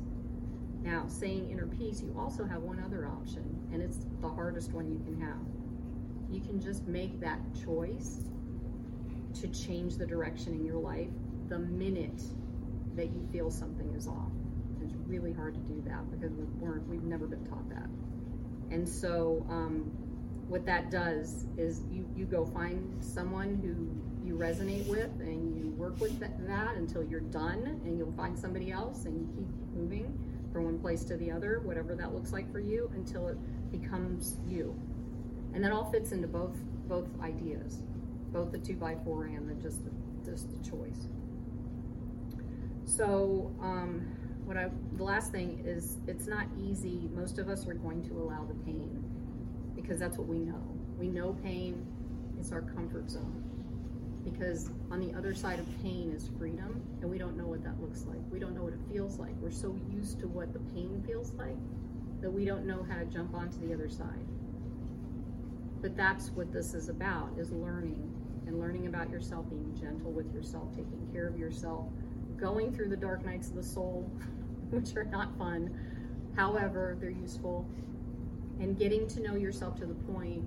Now, 0.82 1.06
saying 1.08 1.50
inner 1.50 1.68
peace, 1.68 2.02
you 2.02 2.16
also 2.18 2.46
have 2.46 2.62
one 2.62 2.82
other 2.82 3.08
option, 3.08 3.44
and 3.74 3.82
it's 3.82 4.00
the 4.22 4.30
hardest 4.30 4.72
one 4.72 4.90
you 4.90 5.00
can 5.00 5.20
have. 5.20 5.38
You 6.32 6.40
can 6.40 6.62
just 6.62 6.88
make 6.88 7.20
that 7.20 7.40
choice 7.66 8.24
to 9.42 9.48
change 9.50 9.98
the 9.98 10.06
direction 10.06 10.54
in 10.54 10.66
your 10.66 10.80
life 10.80 11.10
the 11.50 11.60
minute 11.60 12.22
that 12.96 13.08
you 13.08 13.28
feel 13.32 13.52
something 13.52 13.94
is 13.94 14.08
off. 14.08 14.32
It's 14.82 14.94
really 15.06 15.34
hard 15.34 15.56
to 15.56 15.60
do 15.62 15.82
that 15.88 16.10
because 16.12 16.32
we've 16.88 17.04
never 17.04 17.28
been 17.28 17.46
taught 17.46 17.70
that. 17.70 17.88
And 18.72 18.88
so, 18.88 19.46
um, 19.50 19.92
what 20.48 20.66
that 20.66 20.90
does 20.90 21.46
is 21.58 21.82
you, 21.92 22.08
you 22.16 22.26
go 22.26 22.46
find 22.46 23.04
someone 23.04 23.56
who 23.62 24.28
you 24.28 24.38
resonate 24.38 24.88
with 24.88 25.12
and 25.20 25.56
you 25.58 25.72
work 25.72 26.00
with 26.00 26.20
that, 26.20 26.48
that 26.48 26.76
until 26.76 27.04
you're 27.04 27.20
done 27.20 27.82
and 27.86 27.98
you'll 27.98 28.14
find 28.14 28.38
somebody 28.38 28.72
else 28.72 29.06
and 29.06 29.20
you 29.20 29.28
keep 29.36 29.48
moving 29.76 30.18
from 30.54 30.66
one 30.66 30.80
place 30.80 31.04
to 31.04 31.18
the 31.18 31.32
other, 31.32 31.62
whatever 31.64 31.96
that 31.96 32.14
looks 32.14 32.32
like 32.32 32.52
for 32.52 32.60
you, 32.60 32.90
until 32.96 33.28
it 33.28 33.38
becomes 33.72 34.38
you. 34.48 34.74
And 35.54 35.64
that 35.64 35.72
all 35.72 35.92
fits 35.92 36.12
into 36.12 36.28
both 36.28 36.56
both 36.88 37.08
ideas, 37.22 37.80
both 38.32 38.52
the 38.52 38.58
two 38.58 38.76
by 38.76 38.96
four 39.04 39.26
and 39.26 39.50
the 39.50 39.56
just 39.56 39.84
the, 39.84 39.92
just 40.24 40.50
the 40.52 40.70
choice. 40.70 41.08
So 42.86 43.54
um, 43.62 44.08
what 44.46 44.56
I 44.56 44.70
the 44.94 45.04
last 45.04 45.32
thing 45.32 45.62
is 45.66 45.98
it's 46.08 46.28
not 46.28 46.48
easy. 46.58 47.10
Most 47.14 47.38
of 47.38 47.50
us 47.50 47.68
are 47.68 47.74
going 47.74 48.08
to 48.08 48.14
allow 48.14 48.46
the 48.46 48.56
pain 48.66 49.04
because 49.88 50.02
that's 50.02 50.18
what 50.18 50.28
we 50.28 50.38
know. 50.38 50.62
We 51.00 51.08
know 51.08 51.38
pain 51.42 51.86
is 52.38 52.52
our 52.52 52.62
comfort 52.62 53.10
zone. 53.10 53.44
Because 54.26 54.70
on 54.92 55.00
the 55.00 55.18
other 55.18 55.34
side 55.34 55.60
of 55.60 55.82
pain 55.82 56.12
is 56.14 56.30
freedom, 56.38 56.82
and 57.02 57.10
we 57.10 57.18
don't 57.18 57.38
know 57.38 57.48
what 57.48 57.64
that 57.64 57.80
looks 57.80 58.04
like. 58.06 58.20
We 58.30 58.38
don't 58.38 58.54
know 58.54 58.64
what 58.64 58.74
it 58.74 58.80
feels 58.92 59.18
like. 59.18 59.32
We're 59.40 59.50
so 59.50 59.80
used 59.90 60.20
to 60.20 60.28
what 60.28 60.52
the 60.52 60.60
pain 60.60 61.02
feels 61.08 61.32
like 61.34 61.56
that 62.20 62.30
we 62.30 62.44
don't 62.44 62.66
know 62.66 62.86
how 62.90 62.98
to 62.98 63.06
jump 63.06 63.34
onto 63.34 63.66
the 63.66 63.74
other 63.74 63.88
side. 63.88 64.28
But 65.82 65.96
that's 65.96 66.32
what 66.32 66.52
this 66.52 66.74
is 66.74 66.90
about, 66.90 67.30
is 67.38 67.52
learning 67.52 68.14
and 68.46 68.60
learning 68.60 68.88
about 68.88 69.10
yourself, 69.10 69.50
being 69.50 69.74
gentle 69.80 70.12
with 70.12 70.34
yourself, 70.34 70.70
taking 70.72 71.08
care 71.14 71.28
of 71.28 71.40
yourself, 71.40 71.86
going 72.36 72.74
through 72.74 72.90
the 72.90 72.98
dark 72.98 73.24
nights 73.24 73.50
of 73.50 73.56
the 73.56 73.64
soul, 73.64 74.12
which 74.70 74.98
are 74.98 75.06
not 75.06 75.38
fun. 75.38 75.74
However, 76.36 76.98
they're 77.00 77.10
useful 77.10 77.66
and 78.60 78.78
getting 78.78 79.08
to 79.08 79.22
know 79.22 79.36
yourself 79.36 79.78
to 79.80 79.86
the 79.86 79.94
point 79.94 80.44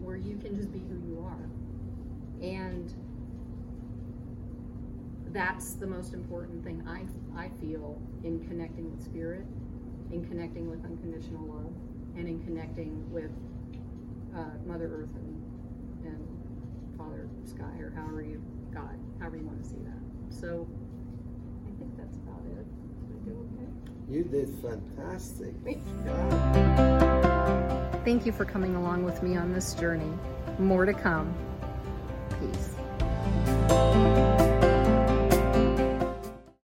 where 0.00 0.16
you 0.16 0.36
can 0.36 0.56
just 0.56 0.72
be 0.72 0.78
who 0.80 0.98
you 1.08 1.24
are. 1.24 1.48
And 2.42 2.92
that's 5.32 5.74
the 5.74 5.86
most 5.86 6.14
important 6.14 6.64
thing 6.64 6.82
I, 6.86 7.04
I 7.38 7.48
feel 7.60 8.00
in 8.24 8.46
connecting 8.46 8.90
with 8.90 9.02
spirit, 9.02 9.46
in 10.12 10.24
connecting 10.26 10.70
with 10.70 10.84
unconditional 10.84 11.44
love, 11.46 11.72
and 12.16 12.28
in 12.28 12.42
connecting 12.44 13.10
with 13.12 13.30
uh, 14.34 14.44
Mother 14.66 15.02
Earth 15.02 15.14
and, 15.16 16.06
and 16.06 16.96
Father 16.96 17.28
Sky, 17.44 17.80
or 17.80 17.92
however 17.94 18.22
you 18.22 18.42
God, 18.72 18.98
however 19.20 19.36
you 19.36 19.46
want 19.46 19.62
to 19.62 19.68
see 19.68 19.76
that. 19.84 20.00
So 20.34 20.66
I 21.66 21.70
think 21.78 21.96
that's 21.96 22.16
about 22.16 22.42
it. 22.46 22.66
Did 23.08 23.16
I 23.16 23.24
do 23.24 23.48
okay? 23.54 23.68
You 24.08 24.24
did 24.24 24.48
fantastic. 24.62 25.54
Thank 28.04 28.24
you 28.24 28.32
for 28.32 28.44
coming 28.44 28.76
along 28.76 29.04
with 29.04 29.22
me 29.22 29.36
on 29.36 29.52
this 29.52 29.74
journey. 29.74 30.12
More 30.58 30.84
to 30.84 30.94
come. 30.94 31.34
Peace. 32.40 34.35